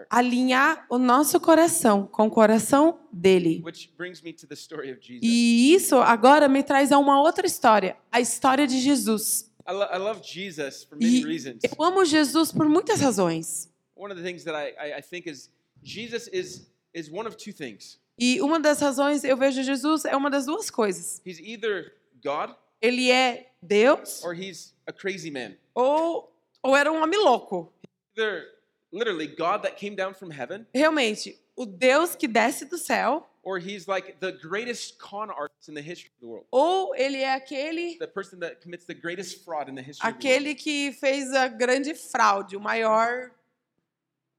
Alinhar 0.09 0.85
o 0.89 0.97
nosso 0.97 1.39
coração 1.39 2.07
com 2.07 2.27
o 2.27 2.31
coração 2.31 2.99
dele. 3.11 3.61
Which 3.63 3.93
brings 3.97 4.21
me 4.21 4.31
to 4.33 4.47
the 4.47 4.55
story 4.55 4.91
of 4.91 5.01
Jesus. 5.01 5.21
E 5.23 5.73
isso 5.73 5.97
agora 5.97 6.47
me 6.47 6.63
traz 6.63 6.91
a 6.91 6.97
uma 6.97 7.21
outra 7.21 7.45
história, 7.45 7.97
a 8.11 8.21
história 8.21 8.65
de 8.65 8.79
Jesus. 8.79 9.51
E 10.99 11.21
eu 11.77 11.83
amo 11.83 12.05
Jesus 12.05 12.53
por 12.53 12.69
muitas 12.69 13.01
razões. 13.01 13.69
One 13.95 14.13
of 14.13 14.21
the 14.21 14.25
things 14.25 14.43
that 14.43 14.55
I, 14.55 14.75
I, 14.79 14.99
I 14.99 15.01
think 15.01 15.27
is 15.27 15.49
Jesus 15.83 16.29
is 16.31 16.69
is 16.93 17.11
one 17.11 17.27
of 17.27 17.35
two 17.35 17.51
things. 17.51 17.99
E 18.19 18.41
uma 18.41 18.59
das 18.59 18.79
razões 18.79 19.23
eu 19.23 19.37
vejo 19.37 19.61
Jesus 19.63 20.05
é 20.05 20.15
uma 20.15 20.29
das 20.29 20.45
duas 20.45 20.69
coisas. 20.69 21.21
He's 21.25 21.39
either 21.39 21.93
God 22.23 22.55
Ele 22.81 23.11
é 23.11 23.51
Deus 23.61 24.23
or 24.23 24.33
he's 24.33 24.73
a 24.87 24.93
crazy 24.93 25.29
man. 25.31 25.55
ou, 25.75 26.31
ou 26.63 26.75
era 26.75 26.91
um 26.91 27.01
homem 27.01 27.19
louco. 27.19 27.71
Either 28.15 28.45
literally 28.91 29.27
God 29.27 29.61
that 29.63 29.75
came 29.75 29.95
down 29.95 30.13
from 30.13 30.31
heaven, 30.31 30.65
Realmente, 30.73 31.39
o 31.55 31.65
Deus 31.65 32.15
que 32.15 32.27
desce 32.27 32.65
do 32.65 32.77
céu, 32.77 33.27
or 33.43 33.57
he's 33.59 33.87
like 33.87 34.17
the 34.19 34.31
greatest 34.31 34.97
con 34.97 35.29
artist 35.29 35.69
in 35.69 35.73
the 35.75 35.81
history 35.81 36.09
of 36.15 36.19
the 36.19 36.25
world. 36.27 36.47
ou 36.51 36.95
ele 36.95 37.17
é 37.17 37.33
aquele 37.33 37.97
The 37.97 38.07
person 38.07 38.39
that 38.39 38.61
commits 38.61 38.85
the 38.85 38.93
greatest 38.95 39.43
fraud 39.45 39.69
in 39.69 39.75
the 39.75 39.81
history 39.81 40.07
of 40.09 40.17
the 40.19 40.27
world. 40.27 40.37
aquele 40.43 40.55
que 40.55 40.91
fez 40.93 41.31
a 41.33 41.47
grande 41.47 41.93
fraude, 41.93 42.55
o 42.57 42.59
maior 42.59 43.31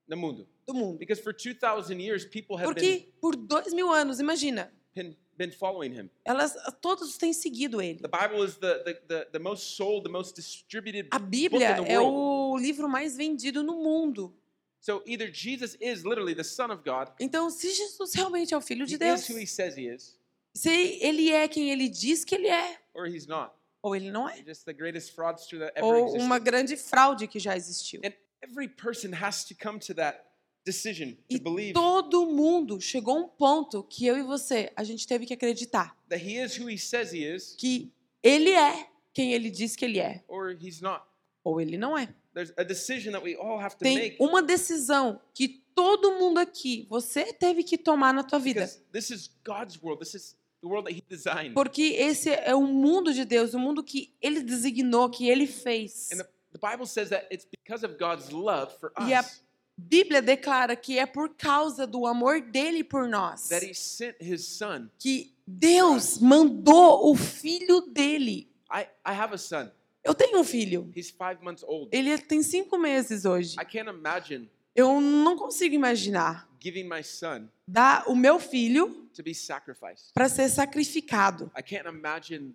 No 0.09 0.16
mundo. 0.16 0.49
do 0.66 0.73
mundo. 0.75 0.99
Because 0.99 1.21
for 1.23 1.33
2,000 1.35 2.01
years, 2.01 2.25
people 2.25 2.57
have 2.57 2.75
been, 2.75 2.75
Porque 2.75 3.09
por 3.21 3.37
dois 3.37 3.73
mil 3.75 3.90
anos, 3.92 4.18
imagina, 4.21 4.71
been, 4.94 5.14
been 5.37 5.53
following 5.53 5.92
him. 5.92 6.09
elas 6.25 6.55
todos 6.81 7.16
têm 7.18 7.33
seguido 7.33 7.81
ele. 7.83 8.01
The 8.01 8.09
Bible 8.09 8.42
is 8.44 8.57
the, 8.57 8.83
the, 8.85 8.94
the, 9.07 9.29
the 9.33 9.38
most 9.38 9.77
sold, 9.77 10.05
the 10.05 10.11
most 10.12 10.35
distributed 10.35 11.09
A 11.12 11.18
book 11.18 11.31
Bíblia 11.31 11.79
in 11.79 11.85
the 11.85 11.90
é 11.92 11.99
world. 12.01 12.55
o 12.55 12.57
livro 12.59 12.88
mais 12.88 13.16
vendido 13.16 13.62
no 13.62 13.75
mundo. 13.77 14.35
So 14.81 15.03
either 15.07 15.31
Jesus 15.31 15.77
is 15.81 16.05
literally 16.05 16.35
the 16.35 16.44
Son 16.44 16.71
of 16.71 16.83
God, 16.85 17.09
Então, 17.21 17.51
se 17.51 17.71
Jesus 17.73 18.14
realmente 18.14 18.55
é 18.55 18.57
o 18.57 18.61
Filho 18.61 18.85
he 18.85 18.87
de 18.87 18.92
is 18.94 18.99
Deus, 18.99 19.29
who 19.29 19.37
he 19.38 19.47
says 19.47 19.77
he 19.77 19.88
is, 19.88 20.16
se 20.55 20.71
ele 21.03 21.31
é 21.31 21.47
quem 21.49 21.71
ele 21.71 21.88
diz 21.88 22.25
que 22.25 22.35
ele 22.35 22.47
é, 22.49 22.79
or 22.94 23.07
he's 23.07 23.27
not. 23.27 23.53
ou 23.83 23.94
ele 23.94 24.11
não 24.11 24.29
é, 24.29 24.42
just 24.47 24.64
the 24.64 24.73
greatest 24.73 25.14
fraudster 25.14 25.59
that 25.59 25.73
ever 25.77 25.85
ou 25.85 26.07
existed. 26.07 26.23
uma 26.25 26.38
grande 26.38 26.77
fraude 26.77 27.27
que 27.27 27.38
já 27.38 27.57
existiu. 27.57 28.01
And 28.05 28.12
every 28.42 28.68
person 28.68 29.12
has 29.12 29.44
to 29.44 29.55
come 29.55 29.79
to 29.79 29.94
that 29.94 30.24
decision 30.64 31.12
to 31.12 31.37
E 31.37 31.38
believe 31.38 31.72
todo 31.72 32.27
mundo 32.27 32.81
chegou 32.81 33.16
a 33.16 33.20
um 33.20 33.29
ponto 33.29 33.83
que 33.85 34.07
eu 34.07 34.16
e 34.18 34.22
você, 34.22 34.70
a 34.77 34.85
gente 34.85 35.07
teve 35.07 35.24
que 35.27 35.35
acreditar 35.35 35.96
that 36.09 36.22
he 36.22 36.37
is 36.42 36.59
who 36.59 36.68
he 36.68 36.79
says 36.79 37.12
he 37.12 37.24
is, 37.24 37.55
que 37.57 37.92
ele 38.22 38.51
é 38.51 38.88
quem 39.14 39.33
ele 39.33 39.51
diz 39.51 39.74
que 39.74 39.85
ele 39.85 39.98
é, 39.98 40.22
or 40.29 40.51
he's 40.61 40.81
not. 40.81 41.03
ou 41.44 41.61
ele 41.61 41.77
não 41.79 41.96
é. 41.96 42.14
There's 42.35 42.53
a 42.57 42.62
decision 42.62 43.12
that 43.12 43.24
we 43.24 43.35
all 43.35 43.59
have 43.59 43.77
to 43.77 43.83
Tem 43.83 43.96
make 43.96 44.16
uma 44.20 44.42
decisão 44.42 45.20
que 45.35 45.62
todo 45.74 46.18
mundo 46.18 46.38
aqui, 46.38 46.87
você 46.88 47.33
teve 47.33 47.62
que 47.64 47.79
tomar 47.79 48.12
na 48.12 48.22
tua 48.22 48.38
vida. 48.38 48.61
because 48.61 48.83
this 48.92 49.11
is 49.11 49.31
God's 49.44 49.81
world. 49.83 49.98
This 50.05 50.14
is 50.14 50.37
the 50.61 50.68
world 50.68 50.85
that 50.88 50.96
he 50.96 51.03
designed. 51.09 51.55
Porque 51.55 51.83
esse 51.96 52.31
é 52.31 52.55
o 52.55 52.62
mundo 52.62 53.12
de 53.14 53.24
Deus, 53.24 53.55
o 53.55 53.59
mundo 53.59 53.83
que 53.83 54.12
ele 54.20 54.42
designou, 54.42 55.09
que 55.09 55.29
ele 55.29 55.46
fez. 55.46 56.11
The, 56.52 56.58
Bible 56.58 56.87
says 56.87 57.11
that 57.11 57.26
it's 57.30 57.44
because 57.46 57.84
of 57.84 57.98
God's 57.98 58.30
love 58.32 58.72
for 58.78 58.92
E 59.06 59.12
a 59.14 59.20
us 59.20 59.42
Bíblia 59.80 60.20
declara 60.20 60.74
que 60.74 60.98
é 60.98 61.06
por 61.06 61.28
causa 61.37 61.87
do 61.87 62.04
amor 62.06 62.40
dele 62.40 62.82
por 62.82 63.06
nós 63.08 63.48
that 63.48 63.64
he 63.64 63.72
sent 63.74 64.16
his 64.20 64.44
son. 64.44 64.90
que 64.98 65.32
Deus 65.46 66.18
mandou 66.18 67.11
o 67.11 67.14
filho 67.14 67.80
dele. 67.82 68.50
I, 68.70 68.82
I 69.06 69.12
have 69.14 69.32
a 69.34 69.38
son. 69.38 69.70
Eu 70.02 70.14
tenho 70.14 70.40
um 70.40 70.44
filho. 70.44 70.90
He's 70.96 71.11
five 71.11 71.38
months 71.42 71.62
old. 71.62 71.90
Ele 71.92 72.16
tem 72.18 72.42
cinco 72.42 72.76
meses 72.78 73.24
hoje. 73.24 73.56
I 73.61 73.64
can't 73.64 73.88
imagine 73.88 74.50
Eu 74.74 75.00
não 75.00 75.37
consigo 75.37 75.74
imaginar 75.74 76.48
giving 76.61 76.84
my 76.88 77.02
son 77.04 77.48
dar 77.66 78.04
o 78.08 78.16
meu 78.16 78.38
filho 78.40 79.08
to 79.14 79.22
be 79.22 79.34
sacrificed. 79.34 80.12
para 80.12 80.28
ser 80.28 80.48
sacrificado. 80.48 81.50
I 81.56 81.62
can't 81.62 81.88
imagine. 81.88 82.54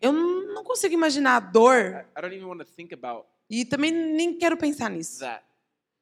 Eu 0.00 0.12
não 0.12 0.62
consigo 0.64 0.94
imaginar 0.94 1.36
a 1.36 1.40
dor 1.40 1.76
I, 1.76 2.18
I 2.18 2.22
don't 2.22 2.34
even 2.34 2.46
want 2.46 2.58
to 2.60 2.64
think 2.66 2.94
about 2.94 3.26
e 3.48 3.64
também 3.64 3.92
nem 3.92 4.36
quero 4.38 4.56
pensar 4.56 4.90
nisso. 4.90 5.20
that. 5.20 5.44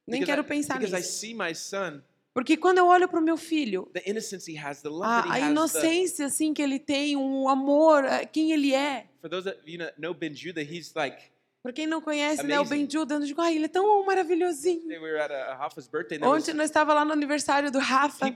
Nem 0.06 0.20
Because 0.20 0.26
quero 0.26 0.42
I, 0.42 0.48
pensar 0.48 0.80
nisso. 0.80 1.02
see 1.02 1.34
my 1.34 1.54
son, 1.54 2.02
Porque 2.32 2.56
quando 2.56 2.78
eu 2.78 2.86
olho 2.88 3.08
para 3.08 3.20
o 3.20 3.22
meu 3.22 3.36
filho, 3.36 3.88
the 3.92 4.02
innocence 4.06 4.50
he 4.50 4.58
has, 4.58 4.82
the 4.82 4.88
love 4.88 5.04
a, 5.04 5.22
that 5.22 5.28
a 5.28 5.32
has. 5.34 5.40
The, 5.40 5.50
inocência 5.50 6.26
assim 6.26 6.52
que 6.52 6.60
ele 6.60 6.78
tem, 6.80 7.16
o 7.16 7.48
amor, 7.48 8.04
eh, 8.04 8.26
quem 8.26 8.50
ele 8.52 8.74
é. 8.74 9.06
for 9.20 9.30
those 9.30 9.48
of 9.48 9.56
you 9.64 9.78
that 9.78 9.94
know 10.00 10.12
Ben 10.12 10.34
Judah, 10.34 10.62
he's 10.62 10.92
like 10.94 11.16
Pra 11.64 11.72
quem 11.72 11.86
não 11.86 12.02
conhece, 12.02 12.42
né, 12.42 12.58
o 12.58 12.60
Amazing. 12.60 12.84
Benju 12.84 13.06
dando 13.06 13.24
de 13.24 13.34
ai, 13.38 13.56
ele 13.56 13.64
é 13.64 13.68
tão 13.68 14.04
maravilhosinho. 14.04 14.86
We 14.86 15.18
a, 15.18 15.54
a 15.54 15.68
birthday, 15.90 16.22
Ontem 16.22 16.52
nós 16.52 16.66
estava 16.66 16.92
lá 16.92 17.06
no 17.06 17.12
aniversário 17.14 17.70
do 17.70 17.78
Rafa 17.78 18.30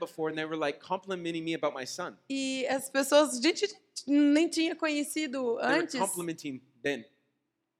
before, 0.00 0.32
and 0.32 0.36
they 0.36 0.46
were 0.46 0.56
like 0.56 0.80
e 2.30 2.66
as 2.66 2.88
pessoas, 2.88 3.38
gente, 3.42 3.68
nem 4.06 4.48
tinha 4.48 4.74
conhecido 4.74 5.58
They 5.58 5.66
were 5.66 5.80
antes, 5.80 6.00
complimenting 6.00 6.62
Ben. 6.82 7.04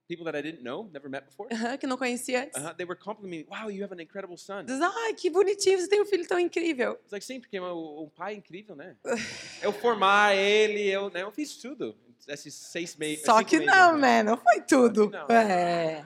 People 0.07 0.25
that 0.25 0.37
I 0.37 0.43
didn't 0.43 0.61
know, 0.63 0.87
never 0.93 1.09
met 1.09 1.25
before. 1.25 1.49
aham, 1.51 1.77
que 1.77 1.87
não 1.87 1.97
conhecia 1.97 2.43
antes. 2.43 2.61
Uh-huh. 2.61 2.75
They 2.75 2.85
were 2.85 2.99
complimenting, 2.99 3.49
wow, 3.49 3.67
you 3.67 3.83
have 3.83 3.91
an 3.91 3.99
incredible 3.99 4.37
son. 4.37 4.65
Diz, 4.65 4.79
ai, 4.79 5.15
que 5.15 5.31
bonitinho, 5.31 5.79
você 5.79 5.87
tem 5.87 5.99
um 5.99 6.05
filho 6.05 6.27
tão 6.27 6.37
incrível. 6.37 6.99
It's 7.01 7.11
like, 7.11 7.25
sim, 7.25 7.39
porque 7.39 7.57
é 7.57 7.61
um 7.63 8.11
pai 8.15 8.35
incrível, 8.35 8.75
né? 8.75 8.95
Eu 9.63 9.73
formar 9.73 10.35
ele, 10.35 10.87
eu, 10.87 11.09
né, 11.09 11.23
eu 11.23 11.31
fiz 11.31 11.55
tudo. 11.55 11.97
Esses 12.27 12.53
seis 12.53 12.95
meses. 12.95 13.25
Só 13.25 13.43
que 13.43 13.59
não, 13.59 13.97
né? 13.97 14.23
Não 14.23 14.37
foi 14.37 14.61
tudo. 14.61 15.09
Não. 15.09 15.27
É. 15.35 16.05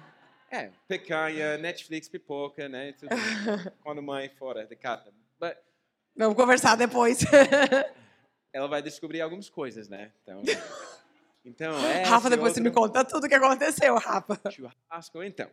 É, 0.51 0.71
picanha, 0.87 1.57
Netflix, 1.57 2.07
pipoca, 2.07 2.69
né? 2.69 2.93
Tudo. 2.93 3.09
Quando 3.83 4.01
mãe 4.01 4.29
fora 4.29 4.65
de 4.65 4.75
casa. 4.75 5.11
But 5.39 5.57
Vamos 6.15 6.35
conversar 6.35 6.75
depois. 6.75 7.19
ela 8.53 8.67
vai 8.69 8.81
descobrir 8.81 9.19
algumas 9.19 9.49
coisas, 9.49 9.89
né? 9.89 10.13
Então, 10.23 10.41
então 11.43 11.85
é. 11.85 12.03
Rafa, 12.03 12.29
depois 12.29 12.53
você 12.53 12.61
me 12.61 12.71
conta 12.71 13.03
tudo 13.03 13.25
o 13.25 13.27
que 13.27 13.35
aconteceu, 13.35 13.95
Rafa. 13.97 14.39
Churrasco, 14.49 15.21
então. 15.21 15.49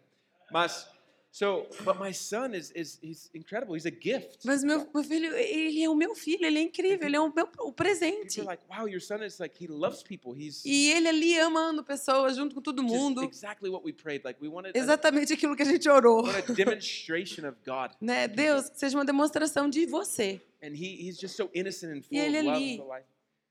Mas, 0.53 0.88
so, 1.35 1.66
but 1.83 1.99
my 1.99 2.12
son 2.12 2.55
is, 2.55 2.71
is 2.77 2.99
he's 3.03 3.31
incredible. 3.33 3.75
He's 3.75 3.87
a 3.87 3.90
gift. 3.90 4.45
Mas 4.45 4.62
meu, 4.62 4.87
meu 4.95 5.03
filho, 5.03 5.35
ele 5.35 5.83
é 5.83 5.88
o 5.88 5.95
meu 5.95 6.14
filho, 6.14 6.45
ele 6.45 6.59
é 6.59 6.62
incrível, 6.62 7.07
ele 7.07 7.16
é 7.16 7.21
o 7.21 7.33
meu 7.35 7.49
o 7.61 7.73
presente. 7.73 8.42
Like, 8.42 8.62
wow, 8.68 8.87
your 8.87 9.01
son 9.01 9.25
is 9.25 9.38
like, 9.38 9.57
he 9.59 9.66
loves 9.66 10.03
people. 10.03 10.33
He's 10.38 10.62
E 10.64 10.90
ele 10.90 11.09
ali 11.09 11.38
amando 11.40 11.83
pessoas 11.83 12.37
junto 12.37 12.55
com 12.55 12.61
todo 12.61 12.83
mundo. 12.83 13.25
exactly 13.25 13.71
what 13.71 13.83
we 13.83 13.95
prayed. 13.95 14.23
Like, 14.25 14.38
we 14.42 14.49
wanted 14.49 14.77
a, 14.77 14.79
Exatamente 14.79 15.33
aquilo 15.33 15.57
que 15.57 15.62
a 15.62 15.66
gente 15.66 15.88
orou. 15.88 16.27
a 16.29 16.40
demonstration 16.53 17.49
of 17.49 17.57
God. 17.64 17.92
Né? 18.03 18.29
Deus, 18.29 18.68
que 18.68 18.79
seja 18.79 18.99
uma 18.99 19.05
demonstração 19.07 19.71
de 19.71 19.87
você. 19.87 20.38
And 20.62 20.75
he, 20.75 21.09
he's 21.09 21.18
just 21.18 21.35
so 21.35 21.49
innocent 21.55 21.97
and 21.97 22.03
full 22.03 22.14
E 22.14 22.18
ele 22.18 22.38
of 22.40 22.47
love 22.47 22.92
ali-. 22.92 23.05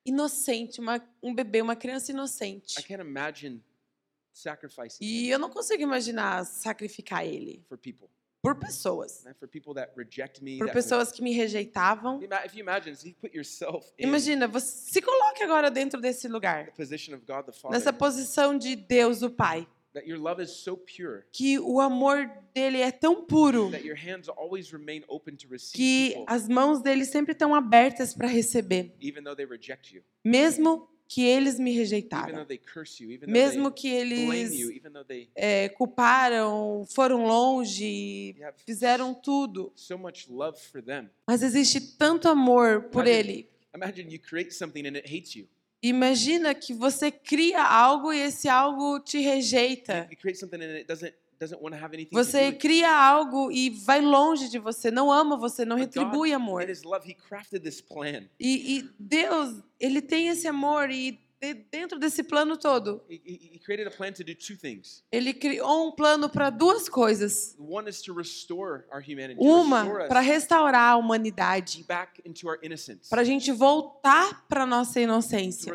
Inocente, 0.06 0.80
uma, 0.80 1.02
um 1.22 1.34
bebê, 1.34 1.62
uma 1.62 1.76
criança 1.76 2.12
I 2.12 2.14
inocente. 2.14 2.76
can't 2.84 3.02
imagine 3.02 3.62
sacrificing 4.34 5.04
E 5.04 5.30
eu 5.30 5.38
não 5.40 5.50
consigo 5.50 5.82
imaginar 5.84 6.46
sacrificar 6.46 7.26
ele 7.26 7.64
for 7.68 7.78
people. 7.78 8.08
por 8.42 8.56
pessoas. 8.56 9.24
né? 9.24 9.34
For 9.40 9.48
people 9.48 9.74
that 9.76 9.92
reject 9.96 10.44
me. 10.44 10.58
Por 10.58 10.68
that 10.68 10.74
pessoas 10.74 11.12
que 11.12 11.22
me 11.22 11.32
rejeitavam. 11.32 12.22
Ima- 12.24 12.44
If 12.46 12.56
you 12.56 12.62
imagine, 12.62 12.94
if 12.94 13.04
you 13.06 13.14
put 13.22 13.36
yourself 13.36 13.88
in 14.00 14.08
Imagina, 14.08 14.48
você 14.48 14.92
se 14.92 15.02
coloque 15.02 15.44
agora 15.44 15.70
dentro 15.70 16.02
desse 16.02 16.28
the 16.28 16.34
lugar, 16.34 16.72
position 16.74 17.14
of 17.16 17.24
God 17.26 17.46
the 17.46 17.52
Father, 17.52 17.78
nessa 17.78 17.94
posição 17.94 18.58
de 18.58 18.76
Deus, 18.76 19.22
o 19.22 19.30
Pai, 19.30 19.68
that 19.94 20.08
your 20.08 20.18
love 20.18 20.42
is 20.42 20.50
so 20.50 20.76
pure 20.78 21.24
que 21.34 21.60
o 21.60 21.80
amor 21.82 22.26
dele 22.54 22.80
é 22.80 22.92
tão 22.92 23.26
puro 23.26 23.70
that 23.72 23.86
your 23.86 23.98
hands 23.98 24.28
always 24.30 24.72
remain 24.72 25.04
open 25.08 25.36
to 25.36 25.48
receive 25.50 25.74
que 25.78 26.10
people, 26.16 26.26
as 26.34 26.48
mãos 26.48 26.82
dele 26.82 27.04
sempre 27.06 27.34
estão 27.34 27.54
abertas 27.54 28.14
para 28.16 28.28
receber, 28.28 28.96
even 29.02 29.22
though 29.22 29.36
they 29.36 29.46
reject 29.46 29.94
you, 29.96 30.02
mesmo 30.26 30.90
que 31.14 31.26
eles 31.26 31.60
me 31.60 31.74
rejeitaram, 31.74 32.48
mesmo 33.28 33.70
que 33.70 33.90
eles 33.90 34.82
é, 35.36 35.68
culparam, 35.68 36.86
foram 36.88 37.26
longe, 37.26 38.38
fizeram 38.66 39.14
tudo. 39.14 39.74
so 39.76 39.98
much 39.98 40.30
love 40.30 40.58
for 40.58 40.82
them. 40.82 41.10
Mas 41.28 41.44
existe 41.44 41.98
tanto 41.98 42.30
amor 42.30 42.84
por 42.84 43.06
ele. 43.06 43.50
Imagina 45.84 46.56
que 46.56 46.74
você 46.74 47.12
cria 47.12 47.62
algo 47.62 48.14
e 48.14 48.20
esse 48.22 48.48
algo 48.48 48.98
te 49.02 49.20
rejeita. 49.20 50.08
Você 52.14 52.52
cria 52.52 52.92
algo 52.96 53.52
e 53.52 53.70
vai 53.70 54.02
longe 54.02 54.50
de 54.50 54.60
você, 54.60 54.92
não 54.92 55.12
ama 55.12 55.36
você, 55.38 55.66
não 55.66 55.76
retribui 55.76 56.32
amor. 56.34 56.62
E, 58.40 58.78
e 58.78 58.90
Deus, 59.00 59.62
ele 59.80 60.02
tem 60.02 60.28
esse 60.28 60.48
amor 60.48 60.90
e 60.90 61.20
de- 61.42 61.56
dentro 61.72 61.98
desse 61.98 62.22
plano 62.24 62.56
todo, 62.56 63.02
He, 63.10 63.16
he, 63.26 63.50
he 63.56 63.60
created 63.60 63.88
a 63.88 63.90
plan 63.90 64.12
to 64.14 64.24
do 64.24 64.36
two 64.36 64.56
things. 64.56 65.04
ele 65.12 65.34
criou 65.34 65.88
um 65.88 65.92
plano 65.92 66.30
para 66.30 66.52
duas 66.52 66.88
coisas. 66.88 67.56
One 67.60 67.90
is 67.90 68.00
to 68.04 68.14
restore 68.14 68.84
our 68.94 69.02
humanity, 69.02 69.40
to 69.40 69.44
Uma, 69.44 69.84
para 70.08 70.20
restaurar 70.20 70.92
a 70.92 70.98
humanidade, 70.98 71.84
para 73.10 73.22
a 73.22 73.24
gente 73.24 73.52
voltar 73.52 74.46
para 74.48 74.68
nossa 74.68 75.00
inocência. 75.02 75.74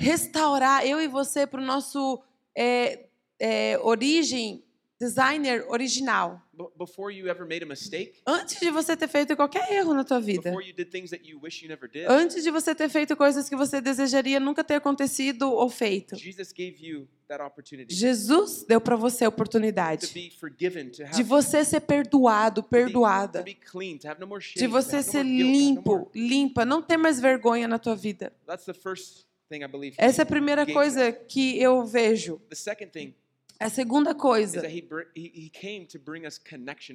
Restaurar 0.00 0.86
eu 0.86 0.98
e 0.98 1.06
você 1.06 1.46
para 1.46 1.60
o 1.60 1.64
nosso 1.64 2.22
é, 2.56 3.06
é, 3.44 3.78
origem, 3.82 4.62
designer 4.98 5.64
original. 5.68 6.40
Before 6.78 7.10
you 7.10 7.28
ever 7.28 7.44
made 7.44 7.62
a 7.64 7.66
mistake, 7.66 8.22
Antes 8.26 8.60
de 8.60 8.70
você 8.70 8.96
ter 8.96 9.08
feito 9.08 9.34
qualquer 9.36 9.70
erro 9.72 9.92
na 9.92 10.04
tua 10.04 10.20
vida. 10.20 10.42
before 10.50 10.64
you 10.66 10.72
did 10.72 10.88
things 10.88 11.10
that 11.10 11.28
you 11.28 11.38
wish 11.42 11.62
you 11.62 11.68
never 11.68 11.90
did, 11.90 12.06
Antes 12.08 12.42
de 12.44 12.50
você 12.50 12.74
ter 12.74 12.88
feito 12.88 13.16
coisas 13.16 13.48
que 13.48 13.56
você 13.56 13.80
desejaria 13.80 14.38
nunca 14.38 14.62
ter 14.62 14.74
acontecido 14.76 15.50
ou 15.50 15.68
feito. 15.68 16.16
Jesus 16.16 16.52
gave 16.52 16.76
you 16.80 17.08
that 17.28 17.42
opportunity 17.42 17.92
Jesus 17.92 18.64
deu 18.68 18.80
para 18.80 18.94
você 18.96 19.24
a 19.24 19.28
to 19.28 19.34
oportunidade 19.34 20.06
be 20.14 20.30
forgiven, 20.38 20.90
to 20.90 21.02
have 21.02 21.14
de 21.16 21.22
você 21.24 21.64
ser 21.64 21.80
perdoado, 21.80 22.62
to 22.62 22.68
be- 22.68 22.70
perdoada, 22.84 23.40
to 23.40 23.44
be 23.44 23.54
clean, 23.54 23.98
to 23.98 24.08
have 24.08 24.20
no 24.20 24.26
more 24.28 24.40
shame, 24.40 24.60
de 24.64 24.66
to 24.68 24.70
você 24.72 25.02
ser 25.02 25.22
to 25.24 25.28
limpo, 25.28 26.08
limpa, 26.14 26.64
não 26.64 26.80
ter 26.80 26.96
mais 26.96 27.18
vergonha 27.20 27.66
na 27.66 27.78
tua 27.80 27.96
vida. 27.96 28.32
That's 28.46 28.64
the 28.64 28.72
first 28.74 29.26
thing 29.50 29.64
I 29.64 29.66
believe. 29.68 29.96
Essa 29.98 30.22
é 30.22 30.24
a 30.24 30.26
primeira 30.26 30.64
coisa 30.64 31.10
que 31.10 31.60
eu 31.60 31.84
vejo. 31.84 32.40
The 32.48 32.54
second 32.54 32.92
thing 32.92 33.12
A 33.60 33.70
segunda 33.70 34.10
is 34.10 34.16
coisa 34.16 34.62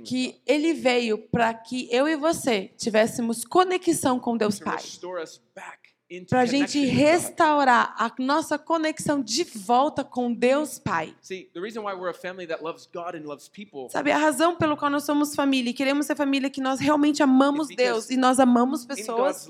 que 0.05 0.41
ele 0.45 0.73
veio 0.73 1.17
para 1.17 1.53
que 1.53 1.87
eu 1.91 2.07
e 2.07 2.15
você 2.15 2.71
tivéssemos 2.77 3.45
conexão 3.45 4.19
com 4.19 4.35
Deus 4.37 4.59
Pai. 4.59 4.77
Para 6.27 6.41
a 6.41 6.45
gente 6.45 6.83
restaurar 6.85 7.93
a 7.95 8.11
nossa 8.17 8.57
conexão 8.57 9.21
de 9.21 9.43
volta 9.43 10.03
com 10.03 10.33
Deus 10.33 10.79
Pai. 10.79 11.15
Sabe, 13.91 14.11
a 14.11 14.17
razão 14.17 14.55
pelo 14.55 14.75
qual 14.75 14.89
nós 14.89 15.03
somos 15.03 15.35
família 15.35 15.69
e 15.69 15.73
queremos 15.73 16.07
ser 16.07 16.15
família 16.15 16.47
é 16.47 16.49
que 16.49 16.61
nós 16.61 16.79
realmente 16.79 17.21
amamos 17.21 17.67
Deus 17.67 18.09
e 18.09 18.17
nós 18.17 18.39
amamos 18.39 18.85
pessoas 18.85 19.47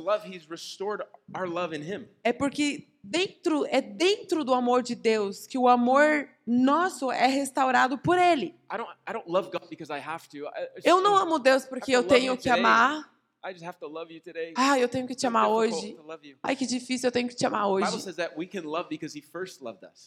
é 2.23 2.33
porque 2.33 2.89
dentro 3.01 3.65
é 3.67 3.79
dentro 3.81 4.43
do 4.43 4.53
amor 4.53 4.83
de 4.83 4.95
Deus 4.95 5.47
que 5.47 5.57
o 5.57 5.67
amor 5.67 6.27
nosso 6.49 7.11
é 7.11 7.27
restaurado 7.27 7.97
por 7.97 8.17
ele. 8.17 8.55
I 8.71 8.77
don't, 8.77 8.89
I 9.07 9.13
don't 9.13 9.29
love 9.29 9.49
God 9.51 9.69
because 9.69 9.91
I 9.91 9.99
have 9.99 10.27
to. 10.29 10.37
I, 10.47 10.63
it's- 10.77 10.85
Eu 10.85 11.01
não 11.01 11.15
amo 11.15 11.37
Deus 11.39 11.65
porque 11.65 11.91
eu 11.91 12.03
tenho 12.03 12.35
que 12.35 12.43
today. 12.49 12.59
amar. 12.59 13.09
I 13.45 13.53
just 13.53 13.63
have 13.63 13.79
to 13.79 13.87
love 13.87 14.13
you 14.13 14.19
today. 14.19 14.53
Ah, 14.57 14.77
eu 14.77 14.89
tenho 14.89 15.07
que 15.07 15.15
te 15.15 15.25
amar 15.25 15.47
hoje. 15.47 15.97
Ai, 16.43 16.57
que 16.57 16.65
difícil, 16.65 17.07
eu 17.07 17.11
tenho 17.11 17.29
que 17.29 17.35
te 17.35 17.45
amar 17.45 17.67
hoje. 17.69 17.85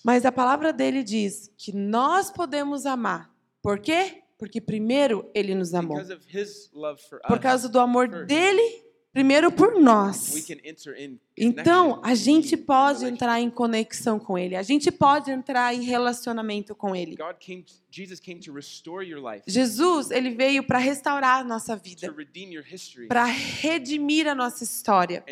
Mas 0.04 0.26
a 0.26 0.32
palavra 0.32 0.72
dele 0.72 1.02
diz 1.02 1.50
que 1.56 1.72
nós 1.72 2.30
podemos 2.30 2.84
amar. 2.84 3.30
Por 3.62 3.78
quê? 3.78 4.22
Porque 4.38 4.60
primeiro 4.60 5.30
ele 5.34 5.54
nos 5.54 5.72
amou. 5.72 5.96
Por 7.26 7.36
us, 7.36 7.42
causa 7.42 7.68
do 7.68 7.78
amor 7.78 8.08
dele, 8.26 8.81
primeiro 9.12 9.52
por 9.52 9.78
nós. 9.78 10.34
Então, 11.36 12.00
a 12.02 12.14
gente 12.14 12.56
pode 12.56 13.04
entrar 13.04 13.40
em 13.40 13.50
conexão 13.50 14.18
com 14.18 14.38
Ele. 14.38 14.56
A 14.56 14.62
gente 14.62 14.90
pode 14.90 15.30
entrar 15.30 15.74
em 15.74 15.82
relacionamento 15.82 16.74
com 16.74 16.96
Ele. 16.96 17.16
Jesus 19.46 20.10
ele 20.10 20.30
veio 20.30 20.66
para 20.66 20.78
restaurar 20.78 21.40
a 21.40 21.44
nossa 21.44 21.76
vida, 21.76 22.14
para 23.08 23.24
redimir 23.24 24.26
a 24.26 24.34
nossa 24.34 24.64
história 24.64 25.22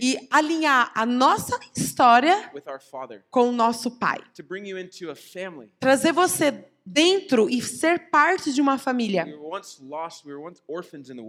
e 0.00 0.28
alinhar 0.30 0.90
a 0.94 1.04
nossa 1.04 1.58
história 1.76 2.50
com 3.30 3.48
o 3.50 3.52
nosso 3.52 3.90
Pai. 3.98 4.18
Trazer 5.78 6.12
você 6.12 6.64
dentro 6.86 7.50
e 7.50 7.60
ser 7.60 8.08
parte 8.10 8.52
de 8.52 8.60
uma 8.60 8.78
família. 8.78 9.26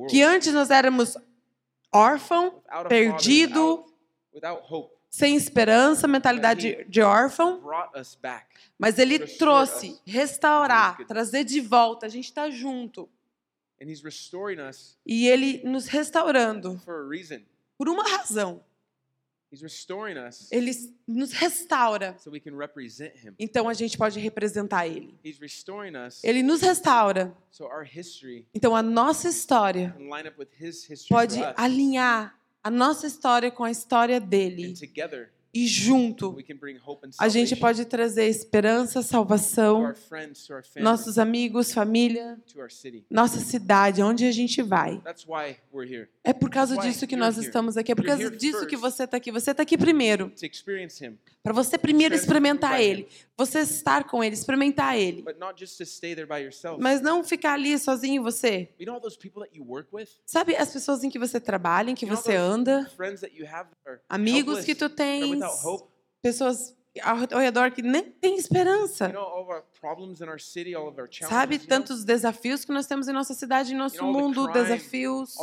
Que 0.08 0.22
antes 0.22 0.54
nós 0.54 0.70
éramos 0.70 1.18
órfão, 1.92 2.62
perdido, 2.88 3.84
sem 5.10 5.36
esperança, 5.36 6.08
mentalidade 6.08 6.86
de 6.88 7.02
órfão. 7.02 7.60
Mas 8.78 9.00
ele 9.00 9.18
trouxe 9.20 10.00
restaurar, 10.06 11.04
trazer 11.08 11.44
de 11.44 11.60
volta. 11.60 12.06
A 12.06 12.10
gente 12.10 12.26
está 12.26 12.52
junto. 12.52 13.10
And 13.82 13.86
He's 13.86 14.02
restoring 14.02 14.60
us 14.60 14.98
E 15.06 15.28
ele 15.28 15.62
nos 15.64 15.86
restaurando 15.86 16.82
por 17.78 17.90
uma 17.90 18.04
razão. 18.04 18.64
He's 19.52 19.62
restoring 19.62 20.18
us 20.18 20.52
Ele 20.52 20.72
nos 21.08 21.32
restaura. 21.32 22.18
Então 23.40 23.70
a 23.70 23.74
gente 23.74 23.98
pode 23.98 24.20
representar 24.20 24.88
ele. 24.88 25.18
Ele 26.24 26.44
nos 26.44 26.62
restaura. 26.62 27.36
Então 28.54 28.76
a 28.76 28.82
nossa 28.82 29.30
história 29.30 29.96
pode 31.08 31.40
alinhar 31.56 32.38
a 32.64 32.70
nossa 32.70 33.08
história 33.08 33.50
com 33.50 33.64
a 33.64 33.72
história 33.72 34.20
dele. 34.20 34.74
E 35.54 35.66
junto, 35.66 36.38
a 37.18 37.28
gente 37.30 37.56
pode 37.56 37.86
trazer 37.86 38.26
esperança, 38.26 39.02
salvação, 39.02 39.94
nossos 40.76 41.18
amigos, 41.18 41.74
família, 41.74 42.38
nossa 43.10 43.40
cidade, 43.40 44.04
onde 44.04 44.26
a 44.26 44.32
gente 44.32 44.62
vai. 44.62 45.02
É 46.24 46.34
por 46.34 46.50
causa 46.50 46.78
disso 46.78 47.08
que 47.08 47.16
nós 47.16 47.38
estamos 47.38 47.78
aqui. 47.78 47.92
É 47.92 47.96
por 47.96 48.06
causa 48.06 48.30
disso 48.30 48.68
que 48.68 48.76
você 48.76 49.06
está 49.06 49.18
aqui. 49.18 49.32
Você 49.32 49.52
está 49.52 49.64
aqui 49.64 49.78
primeiro. 49.78 50.32
Para 51.42 51.54
você 51.54 51.78
primeiro 51.78 52.14
experimentar. 52.14 52.82
Ele. 52.82 53.08
Você 53.38 53.60
estar 53.60 54.04
com 54.04 54.24
Ele, 54.24 54.34
experimentar 54.34 54.98
Ele. 54.98 55.24
Mas 56.80 57.02
não 57.02 57.24
ficar 57.24 57.54
ali 57.54 57.78
sozinho 57.80 58.22
você. 58.22 58.70
Sabe 60.26 60.56
as 60.56 60.74
pessoas 60.74 61.04
em 61.04 61.10
que 61.10 61.20
você 61.20 61.40
trabalha, 61.40 61.92
em 61.92 61.96
que 61.96 62.06
você 62.06 62.36
anda, 62.36 62.90
amigos 64.10 64.66
que 64.66 64.76
tu 64.76 64.90
that 64.90 65.37
pessoas 66.22 66.76
ao 67.04 67.40
redor 67.40 67.72
que 67.72 67.82
nem 67.82 68.04
You 68.04 68.36
esperança. 68.36 69.14
Sabe 71.30 71.60
tantos 71.60 72.04
desafios 72.04 72.66
que 72.66 72.72
nós 72.72 72.88
temos 72.88 73.08
em 73.08 73.14
nossa 73.14 73.34
cidade, 73.34 73.74
em 73.74 73.78
nosso 73.78 74.04
mundo, 74.04 74.48
desafios, 74.52 75.36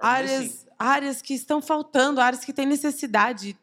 áreas, 0.00 0.66
áreas 0.78 1.22
que 1.22 1.34
estão 1.34 1.60
faltando, 1.60 2.20
áreas 2.20 2.44
que 2.44 2.52
têm 2.52 2.66
necessidade. 2.66 3.58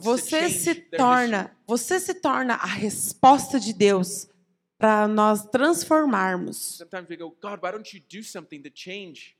Você 0.00 0.48
se 0.48 0.74
torna, 0.74 1.56
você 1.66 1.98
se 2.00 2.14
torna 2.14 2.54
a 2.54 2.66
resposta 2.66 3.58
de 3.60 3.72
Deus 3.72 4.28
para 4.78 5.08
nós 5.08 5.44
transformarmos. 5.46 6.80
Go? 7.18 7.36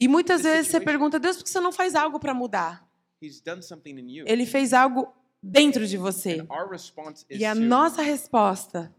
E 0.01 0.09
muitas 0.09 0.43
vezes 0.43 0.71
você 0.71 0.81
pergunta, 0.81 1.21
Deus, 1.21 1.37
por 1.37 1.45
que 1.45 1.51
você 1.51 1.61
não 1.61 1.73
faz 1.73 1.95
algo 1.95 2.19
para 2.19 2.35
mudar? 2.35 2.87
Ele 4.27 4.47
fez 4.47 4.73
algo 4.73 5.15
dentro 5.43 5.87
de 5.87 5.97
você. 5.97 6.45
E 7.31 7.45
a 7.45 7.55
nossa 7.55 8.03
resposta 8.03 8.93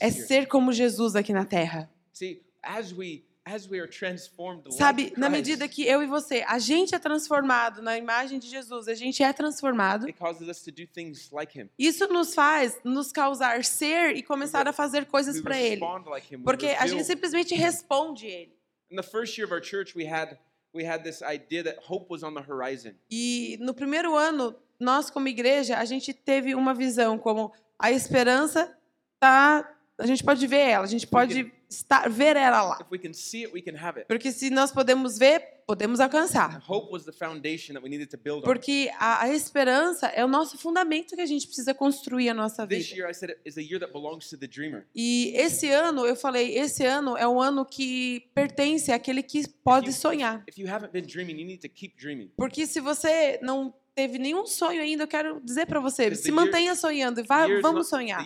é 0.00 0.10
ser 0.10 0.46
como 0.48 0.72
Jesus 0.72 1.14
aqui 1.14 1.32
na 1.32 1.44
terra. 1.44 1.88
See, 2.12 2.42
as 2.62 2.92
we 2.92 3.24
as 3.44 3.68
we 3.68 3.78
are 3.80 3.88
transformed 3.88 4.72
Sabe, 4.72 5.12
na 5.16 5.28
medida 5.28 5.66
que 5.66 5.84
eu 5.86 6.02
e 6.02 6.06
você, 6.06 6.44
a 6.46 6.58
gente 6.58 6.94
é 6.94 6.98
transformado 6.98 7.82
na 7.82 7.98
imagem 7.98 8.38
de 8.38 8.48
Jesus, 8.48 8.86
a 8.88 8.94
gente 8.94 9.22
é 9.22 9.32
transformado, 9.32 10.06
it 10.06 10.18
causes 10.18 10.48
us 10.48 10.62
to 10.62 10.70
do 10.70 10.86
things 10.86 11.30
like 11.32 11.58
him. 11.58 11.68
isso 11.78 12.06
nos 12.08 12.34
faz 12.34 12.78
nos 12.84 13.10
causar 13.10 13.64
ser 13.64 14.16
e 14.16 14.22
começar 14.22 14.66
a 14.68 14.72
fazer 14.72 15.06
coisas 15.06 15.40
para 15.40 15.58
Ele. 15.58 15.80
respond 15.80 16.08
like 16.08 16.32
him. 16.32 16.38
We 16.38 16.44
Porque 16.44 16.66
a 16.66 16.86
gente 16.86 17.04
simplesmente 17.04 17.54
responde 17.54 18.26
Ele. 18.26 18.56
In 18.90 18.96
the 18.96 19.02
first 19.02 19.36
year 19.38 19.46
of 19.46 19.52
our 19.52 19.62
church, 19.62 19.96
we 19.96 20.06
had 20.06 20.38
we 20.74 20.84
had 20.84 21.02
this 21.02 21.22
idea 21.22 21.62
that 21.64 21.78
hope 21.86 22.06
was 22.10 22.22
on 22.22 22.34
the 22.34 22.42
horizon. 22.42 22.94
E 23.10 23.58
no 23.60 23.74
primeiro 23.74 24.16
ano, 24.16 24.54
nós 24.78 25.10
como 25.10 25.28
igreja, 25.28 25.78
a 25.78 25.84
gente 25.84 26.14
teve 26.14 26.54
uma 26.54 26.74
visão 26.74 27.18
como 27.18 27.52
a 27.78 27.90
esperança 27.90 28.72
tá, 29.18 29.68
a 30.02 30.06
gente 30.06 30.22
pode 30.24 30.46
ver 30.46 30.58
ela, 30.68 30.84
a 30.84 30.88
gente 30.88 31.06
pode 31.06 31.52
estar, 31.70 32.08
ver 32.10 32.36
ela 32.36 32.62
lá. 32.62 32.78
If 32.80 32.90
we 32.90 32.98
can 32.98 33.12
see 33.12 33.44
it, 33.44 33.54
we 33.54 33.62
can 33.62 33.76
have 33.78 33.98
it. 34.00 34.06
Porque 34.08 34.30
se 34.32 34.50
nós 34.50 34.70
podemos 34.72 35.16
ver, 35.18 35.40
podemos 35.66 36.00
alcançar. 36.00 36.62
Hope 36.68 36.92
was 36.92 37.04
the 37.04 37.12
foundation 37.12 37.72
that 37.74 37.82
we 37.82 37.88
needed 37.88 38.08
to 38.10 38.18
build 38.18 38.40
on. 38.40 38.42
Porque 38.42 38.90
a, 38.98 39.22
a 39.22 39.28
esperança 39.34 40.06
é 40.08 40.24
o 40.24 40.28
nosso 40.28 40.58
fundamento 40.58 41.14
que 41.14 41.20
a 41.22 41.26
gente 41.26 41.46
precisa 41.46 41.72
construir 41.72 42.28
a 42.28 42.34
nossa 42.34 42.66
This 42.66 42.88
vida. 42.88 42.96
year, 43.02 43.10
I 43.10 43.14
said 43.14 43.30
it 43.30 43.40
is 43.44 43.56
a 43.56 43.62
year 43.62 43.78
that 43.80 43.92
belongs 43.92 44.28
to 44.30 44.36
the 44.36 44.46
dreamer. 44.46 44.86
E 44.94 45.32
esse 45.36 45.68
ano, 45.70 46.04
eu 46.04 46.16
falei, 46.16 46.58
esse 46.58 46.84
ano 46.84 47.16
é 47.16 47.26
um 47.26 47.40
ano 47.40 47.64
que 47.64 48.28
pertence 48.34 48.90
àquele 48.92 49.22
que 49.22 49.48
pode 49.64 49.88
If 49.90 49.94
you- 49.96 50.00
sonhar. 50.00 50.44
If 50.48 50.58
you 50.58 50.68
haven't 50.68 50.92
been 50.92 51.06
dreaming, 51.06 51.38
you 51.40 51.46
need 51.46 51.60
to 51.62 51.68
keep 51.68 51.96
dreaming. 51.96 52.30
Porque 52.36 52.66
se 52.66 52.80
você 52.80 53.38
não 53.40 53.72
teve 53.94 54.18
nenhum 54.18 54.46
sonho 54.46 54.80
ainda, 54.80 55.04
eu 55.04 55.08
quero 55.08 55.40
dizer 55.40 55.66
para 55.66 55.80
você, 55.80 56.14
se 56.14 56.30
mantenha 56.32 56.74
sonhando 56.74 57.20
e 57.20 57.22
vá, 57.22 57.46
vamos 57.60 57.88
sonhar. 57.88 58.24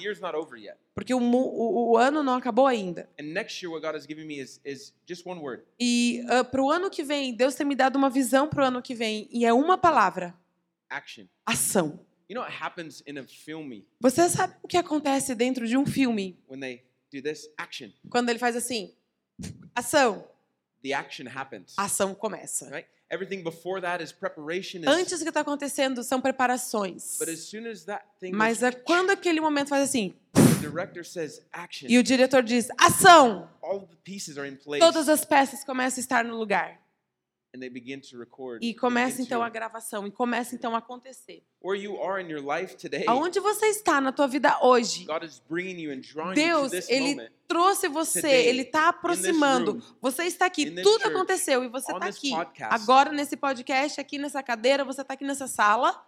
Porque 0.94 1.12
o, 1.12 1.18
o, 1.18 1.92
o 1.92 1.96
ano 1.96 2.22
não 2.22 2.34
acabou 2.34 2.66
ainda. 2.66 3.08
And 3.20 3.24
next 3.24 3.64
year, 3.64 3.72
what 3.72 3.84
God 3.86 3.94
has 3.94 4.06
given 4.06 4.26
me 4.26 4.40
is 4.40 4.60
is 4.64 4.94
just 5.08 5.26
one 5.26 5.40
word: 5.40 5.62
E 5.78 6.22
para 6.50 6.62
o 6.62 6.70
ano 6.70 6.90
que 6.90 7.02
vem, 7.02 7.34
Deus 7.34 7.54
tem 7.54 7.66
me 7.66 7.74
dado 7.74 7.96
uma 7.96 8.08
visão 8.10 8.48
para 8.48 8.64
o 8.64 8.66
ano 8.66 8.80
que 8.82 8.94
vem. 8.94 9.28
E 9.30 9.44
é 9.44 9.52
uma 9.52 9.76
palavra: 9.76 10.34
action. 10.88 11.26
ação. 11.44 12.00
You 12.28 12.34
know 12.34 12.42
what 12.42 12.56
happens 12.60 13.04
in 13.06 13.18
a 13.18 13.24
film 13.24 13.84
Você 14.00 14.28
sabe 14.28 14.54
o 14.60 14.66
que 14.66 14.76
acontece 14.76 15.32
dentro 15.34 15.66
de 15.66 15.76
um 15.76 15.86
filme? 15.86 16.36
when 16.48 16.58
they 16.58 16.82
do 17.12 17.22
this? 17.22 17.48
Action. 17.56 17.90
Quando 18.10 18.30
ele 18.30 18.38
faz 18.38 18.56
assim: 18.56 18.94
ação, 19.74 20.26
The 20.82 20.92
action 20.92 21.26
happens. 21.28 21.74
a 21.76 21.84
ação 21.84 22.14
começa. 22.14 22.68
Right? 22.70 22.88
Everything 23.08 23.42
before 23.44 23.80
that 23.80 24.02
is 24.02 24.10
preparation. 24.12 24.80
Is, 24.80 24.86
Antes 24.88 25.18
do 25.20 25.24
que 25.24 25.28
está 25.30 25.40
acontecendo 25.40 26.02
são 26.02 26.20
preparações. 26.20 27.18
but 27.18 27.28
as 27.28 27.40
soon 27.40 27.66
as 27.70 27.84
that 27.84 28.04
thing, 28.18 28.32
Mas 28.32 28.58
is, 28.58 28.62
é 28.64 28.72
quando 28.72 29.10
aquele 29.10 29.40
momento 29.40 29.68
faz 29.68 29.84
assim, 29.88 30.14
the 30.34 30.60
director 30.68 31.04
says 31.04 31.40
action. 31.52 31.86
e 31.88 31.98
o 31.98 32.02
diretor 32.02 32.42
diz: 32.42 32.68
ação! 32.78 33.48
all 33.62 33.76
of 33.76 33.86
the 33.86 33.96
pieces 34.02 34.36
are 34.36 34.48
in 34.48 34.56
place, 34.56 34.80
Todas 34.80 35.08
as 35.08 35.24
peças 35.24 35.62
começam 35.62 36.00
a 36.00 36.02
estar 36.02 36.24
no 36.24 36.36
lugar. 36.36 36.80
E 37.64 37.70
begin 37.70 38.78
começa 38.78 39.22
então 39.22 39.42
a 39.42 39.48
gravação, 39.48 40.06
e 40.06 40.10
começa 40.10 40.54
então 40.54 40.74
a 40.74 40.78
acontecer. 40.78 41.42
where 41.62 41.80
you 41.80 42.00
are 42.00 42.22
in 42.22 42.28
your 42.30 42.42
life 42.42 42.76
today. 42.76 43.04
Aonde 43.08 43.40
você 43.40 43.66
está 43.66 44.00
na 44.00 44.12
tua 44.12 44.28
vida 44.28 44.58
hoje? 44.62 45.04
God 45.04 45.24
is 45.24 45.42
bringing 45.48 45.80
you 45.80 45.92
and 45.92 46.00
drawing 46.00 46.34
Deus, 46.34 46.64
you 46.64 46.68
to 46.68 46.76
this 46.76 46.90
ele 46.90 47.14
moment 47.16 47.30
trouxe 47.46 47.88
você, 47.88 48.20
Today, 48.20 48.46
ele 48.48 48.62
está 48.62 48.88
aproximando. 48.88 49.72
room, 49.72 49.82
Você 50.00 50.24
está 50.24 50.46
aqui, 50.46 50.70
tudo 50.70 51.02
church, 51.02 51.06
aconteceu 51.06 51.64
e 51.64 51.68
você 51.68 51.92
está 51.92 52.06
aqui. 52.06 52.30
podcast. 52.30 52.74
Agora 52.74 53.12
nesse 53.12 53.36
podcast, 53.36 54.00
aqui 54.00 54.18
nessa 54.18 54.42
cadeira, 54.42 54.84
você 54.84 55.02
está 55.02 55.14
aqui 55.14 55.24
nessa 55.24 55.46
sala 55.46 56.04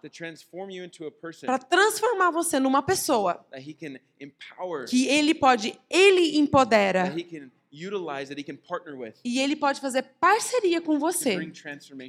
para 1.45 1.57
transformar 1.59 2.31
você 2.31 2.59
numa 2.59 2.81
pessoa 2.81 3.45
que 4.87 5.07
ele 5.07 5.33
pode, 5.33 5.79
ele 5.89 6.37
empodera 6.37 7.13
utilize, 7.71 8.29
that 8.29 8.39
He 8.39 8.43
can 8.43 8.57
partner 8.57 8.95
with 8.95 9.13
e 9.23 9.39
ele 9.39 9.55
pode 9.55 9.79
fazer 9.79 10.03
parceria 10.19 10.81
com 10.81 10.97
você 10.99 11.37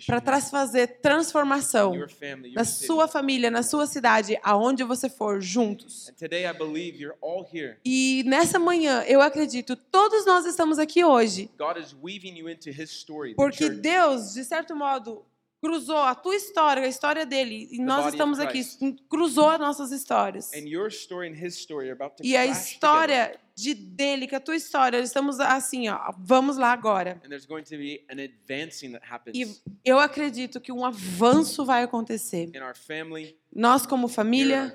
para 0.06 0.40
fazer 0.40 0.86
transformação 1.00 1.94
your 1.94 2.08
family, 2.08 2.48
your 2.48 2.56
na 2.56 2.64
city. 2.64 2.86
sua 2.86 3.06
família, 3.08 3.50
na 3.50 3.62
sua 3.62 3.86
cidade, 3.86 4.38
aonde 4.42 4.82
você 4.84 5.08
for, 5.08 5.40
juntos. 5.40 6.10
Today 6.18 6.46
I 6.46 6.52
believe 6.52 6.98
you're 6.98 7.16
all 7.20 7.46
here. 7.52 7.76
E 7.84 8.22
nessa 8.26 8.58
manhã, 8.58 9.02
eu 9.06 9.20
acredito, 9.20 9.76
todos 9.76 10.24
nós 10.26 10.46
estamos 10.46 10.78
aqui 10.78 11.04
hoje 11.04 11.50
God 11.58 11.76
is 11.76 11.94
weaving 12.02 12.38
you 12.38 12.48
into 12.48 12.70
His 12.70 12.90
story. 12.90 13.30
the 13.30 13.36
porque. 13.36 13.68
Deus, 13.70 14.34
de 14.34 14.44
certo 14.44 14.74
modo, 14.74 15.24
cruzou 15.60 15.98
a 15.98 16.14
tua 16.14 16.34
história, 16.34 16.82
a 16.82 16.88
história 16.88 17.26
dele, 17.26 17.68
e 17.70 17.78
nós 17.78 18.12
estamos 18.12 18.40
aqui, 18.40 18.62
cruzou 19.08 19.48
as 19.48 19.60
nossas 19.60 19.92
histórias. 19.92 20.52
And 20.54 20.66
your 20.66 20.88
story 20.88 21.28
and 21.28 21.34
His 21.34 21.54
story 21.56 21.90
are 21.90 21.92
about 21.92 22.16
to 22.16 22.24
E 22.24 22.36
a 22.36 22.46
história 22.46 23.38
de 23.54 23.74
dele, 23.74 24.26
que 24.26 24.34
a 24.34 24.40
tua 24.40 24.56
história, 24.56 24.98
estamos 24.98 25.38
assim, 25.38 25.88
ó, 25.88 26.14
vamos 26.18 26.56
lá 26.56 26.72
agora. 26.72 27.20
And 27.22 27.28
there's 27.28 27.44
going 27.44 27.64
to 27.64 27.76
be 27.76 28.02
an 28.10 28.18
advancing 28.18 28.92
that 28.92 29.04
happens 29.06 29.36
E 29.36 29.60
eu 29.84 29.98
acredito 29.98 30.60
que 30.60 30.72
um 30.72 30.84
avanço 30.84 31.64
vai 31.64 31.82
acontecer. 31.82 32.50
in 32.54 32.62
our 32.62 32.74
family, 32.74 33.36
Nós 33.54 33.84
como 33.84 34.08
família, 34.08 34.72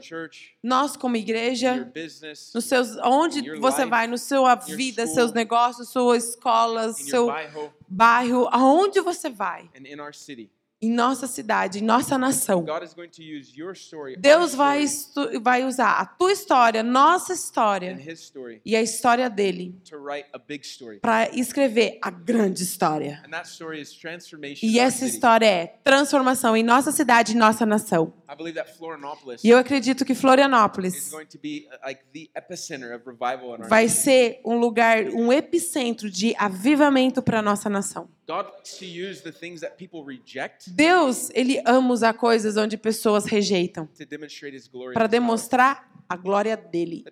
nós 0.62 0.96
como 0.96 1.16
igreja, 1.16 1.92
business, 1.96 2.52
nos 2.54 2.66
seus 2.66 2.96
onde 2.98 3.58
você 3.58 3.86
vai, 3.86 4.06
no 4.06 4.18
sua 4.18 4.54
your 4.54 4.78
vida, 4.78 5.08
seus 5.08 5.32
negócios, 5.32 5.90
sua 5.90 6.18
escola, 6.18 6.94
seu 6.94 7.28
bairro, 7.88 8.50
aonde 8.52 9.00
você 9.00 9.30
vai, 9.30 9.70
em 10.82 10.92
nossa 10.92 11.28
cidade, 11.28 11.80
em 11.80 11.82
nossa 11.82 12.18
nação. 12.18 12.66
Deus 14.18 14.56
vai, 14.56 14.86
vai 15.42 15.64
usar 15.64 16.00
a 16.00 16.06
tua 16.06 16.32
história, 16.32 16.84
nossa 16.84 17.34
história 17.34 17.98
e 18.66 18.76
a 18.76 18.82
história 18.82 19.30
dele 19.30 19.80
para 21.02 21.30
escrever 21.30 21.98
a 22.02 22.10
grande 22.10 22.64
história. 22.64 23.24
E 24.62 24.80
essa 24.80 25.06
história 25.06 25.46
é 25.46 25.68
transformação 25.84 26.58
em 26.58 26.64
nossa 26.64 26.92
cidade 26.92 27.34
e 27.34 27.36
nossa 27.36 27.66
nação. 27.66 28.14
E 29.44 29.50
eu 29.50 29.58
acredito 29.58 30.04
que 30.04 30.14
is 30.14 30.22
Florianópolis 30.22 31.12
uh, 31.14 31.20
vai 33.70 33.88
ser 33.88 34.42
um 34.44 34.58
lugar, 34.58 35.06
um 35.06 35.32
epicentro 35.32 36.10
de 36.10 36.36
avivamento 36.38 37.22
para 37.22 37.42
nossa 37.42 37.70
nação. 37.70 38.10
Deus, 40.68 41.30
ele 41.34 41.62
ama 41.66 41.94
usar 41.94 42.14
coisas 42.14 42.58
onde 42.58 42.78
pessoas 42.78 43.26
rejeitam 43.26 43.90
para 44.94 45.08
demonstrar 45.08 45.92
a 46.08 46.16
glória 46.16 46.56
dele. 46.56 47.04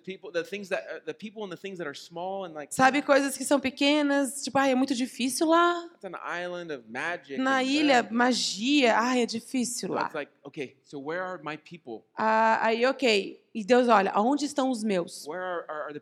Sabe 2.70 3.02
coisas 3.02 3.36
que 3.36 3.44
são 3.44 3.58
pequenas, 3.60 4.42
tipo, 4.42 4.58
ai, 4.58 4.72
é 4.72 4.74
muito 4.74 4.94
difícil 4.94 5.48
lá. 5.48 5.84
it's 5.94 6.04
an 6.04 6.18
island 6.44 6.72
of 6.72 6.84
magic. 6.88 7.38
Na 7.38 7.62
ilha, 7.62 8.06
magia, 8.10 8.96
ai, 8.98 9.22
é 9.22 9.26
difícil 9.26 9.92
lá. 9.92 10.04
it's 10.04 10.14
like, 10.14 10.32
okay, 10.44 10.76
so 10.84 10.98
where 10.98 11.22
are 11.22 11.42
my 11.42 11.56
people? 11.56 12.04
Ah, 12.16 12.64
aí, 12.64 12.86
ok. 12.86 13.43
E 13.54 13.62
Deus 13.64 13.86
olha, 13.88 14.10
aonde 14.10 14.44
estão 14.44 14.68
os 14.68 14.82
meus? 14.82 15.28
Are, 15.28 15.64
are? 15.68 16.00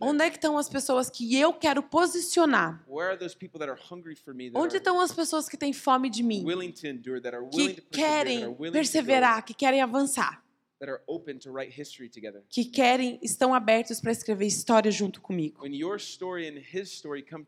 Onde 0.00 0.22
é 0.22 0.30
que 0.30 0.36
estão 0.36 0.56
as 0.56 0.68
pessoas 0.68 1.10
que 1.10 1.36
eu 1.36 1.52
quero 1.52 1.82
posicionar? 1.82 2.84
Where 2.88 3.10
are 3.10 3.18
those 3.18 3.36
people 3.36 3.58
that 3.58 3.68
are 3.68 3.80
hungry 3.90 4.14
for 4.14 4.32
me? 4.32 4.48
That 4.50 4.56
Onde 4.62 4.76
are 4.76 4.78
estão 4.78 5.00
as 5.00 5.12
pessoas 5.12 5.48
que 5.48 5.56
têm 5.56 5.72
fome 5.72 6.08
de 6.08 6.22
mim? 6.22 6.44
endure, 6.84 7.20
Que 7.50 7.80
querem 7.90 8.54
perseverar, 8.70 9.44
que 9.44 9.54
querem 9.54 9.82
avançar, 9.82 10.40
grow, 10.78 10.78
that 10.78 10.90
are 10.92 11.02
open 11.08 11.38
to 11.38 11.50
write 11.50 11.80
history 11.80 12.08
together. 12.08 12.44
que 12.48 12.64
querem, 12.64 13.18
estão 13.20 13.52
abertos 13.52 14.00
para 14.00 14.12
escrever 14.12 14.46
história 14.46 14.92
junto 14.92 15.20
comigo. 15.20 15.60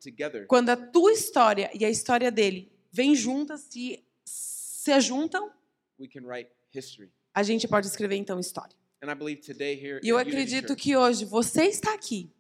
Together, 0.03 0.47
Quando 0.49 0.71
a 0.71 0.77
tua 0.77 1.13
história 1.13 1.71
e 1.73 1.85
a 1.85 1.91
história 1.91 2.33
dele 2.33 2.69
vêm 2.91 3.15
juntas 3.15 3.69
e 3.77 4.05
se 4.25 5.01
juntam, 5.01 5.53
we 6.01 6.09
can 6.09 6.27
write 6.27 6.51
history. 6.75 7.13
a 7.33 7.45
gente 7.45 7.69
pode 7.69 7.87
escrever 7.87 8.17
então 8.17 8.41
história. 8.41 8.77
And 9.03 9.11
I 9.11 9.15
believe 9.15 9.41
today 9.43 9.75
here 9.75 10.01
E 10.03 10.09
eu 10.09 10.19
acredito 10.19 10.75
que 10.75 10.97
hoje 10.97 11.25
você 11.25 11.65
está 11.65 11.95
aqui, 11.95 12.31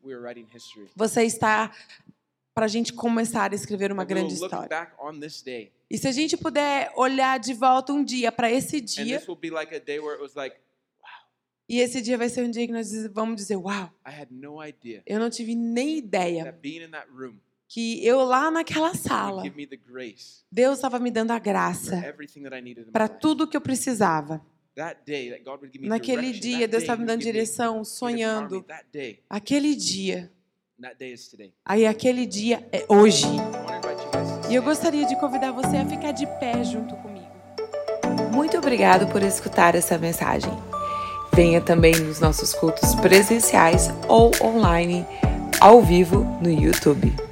você 0.96 1.22
está 1.22 1.72
para 2.52 2.64
a 2.64 2.68
gente 2.68 2.92
começar 2.92 3.52
a 3.52 3.54
escrever 3.54 3.92
uma 3.92 4.04
grande 4.04 4.34
história. 4.34 4.90
E 5.88 5.96
se 5.96 6.08
a 6.08 6.12
gente 6.12 6.36
puder 6.36 6.92
olhar 6.96 7.38
de 7.38 7.54
volta 7.54 7.92
um 7.92 8.02
dia 8.02 8.32
para 8.32 8.50
esse 8.50 8.80
dia, 8.80 9.18
this 9.18 9.28
will 9.28 9.36
be 9.36 9.50
like 9.50 9.72
a 9.72 9.78
day 9.78 10.00
where 10.00 10.14
it 10.14 10.20
was 10.20 10.34
like, 10.34 10.56
e 11.68 11.78
esse 11.78 12.00
dia 12.00 12.18
vai 12.18 12.28
ser 12.28 12.42
um 12.44 12.50
dia 12.50 12.66
que 12.66 12.72
nós 12.72 12.90
vamos 13.12 13.36
dizer, 13.36 13.56
uau, 13.56 13.92
I 14.04 14.10
had 14.10 14.28
no 14.30 14.60
idea 14.60 15.02
eu 15.06 15.20
não 15.20 15.30
tive 15.30 15.54
nem 15.54 15.98
ideia 15.98 16.44
that 16.44 16.58
being 16.58 16.82
in 16.82 16.90
that 16.90 17.06
room 17.10 17.36
que 17.68 18.04
eu 18.04 18.24
lá 18.24 18.50
naquela 18.50 18.94
sala, 18.94 19.42
would 19.42 19.48
give 19.48 19.56
me 19.56 19.66
the 19.66 19.76
grace 19.76 20.42
Deus 20.50 20.78
estava 20.78 20.98
me 20.98 21.10
dando 21.10 21.30
a 21.30 21.38
graça 21.38 22.02
para 22.90 23.06
tudo 23.06 23.46
que 23.46 23.56
eu 23.56 23.60
precisava. 23.60 24.44
That 24.78 25.00
day 25.04 25.30
that 25.30 25.42
God 25.42 25.60
would 25.60 25.72
give 25.72 25.82
me 25.82 25.88
Naquele 25.88 26.30
dia, 26.30 26.68
Deus 26.68 26.84
estava 26.84 27.00
me 27.00 27.06
dando 27.08 27.20
direção, 27.20 27.82
sonhando. 27.82 28.64
Aquele 29.28 29.74
dia, 29.74 30.30
and 30.78 30.86
that 30.86 30.96
day 30.96 31.12
is 31.12 31.26
today. 31.26 31.52
aí 31.64 31.84
aquele 31.84 32.24
dia 32.24 32.64
é 32.70 32.86
hoje. 32.88 33.26
E 34.48 34.54
eu 34.54 34.62
gostaria 34.62 35.04
de 35.04 35.18
convidar 35.18 35.50
você 35.50 35.78
a 35.78 35.84
ficar 35.84 36.12
de 36.12 36.24
pé 36.38 36.62
junto 36.62 36.94
comigo. 36.94 37.26
Muito 38.32 38.56
obrigado 38.56 39.10
por 39.10 39.20
escutar 39.20 39.74
essa 39.74 39.98
mensagem. 39.98 40.52
Venha 41.34 41.60
também 41.60 41.96
nos 41.96 42.20
nossos 42.20 42.54
cultos 42.54 42.94
presenciais 42.94 43.88
ou 44.06 44.30
online, 44.40 45.04
ao 45.60 45.82
vivo 45.82 46.20
no 46.40 46.50
YouTube. 46.52 47.27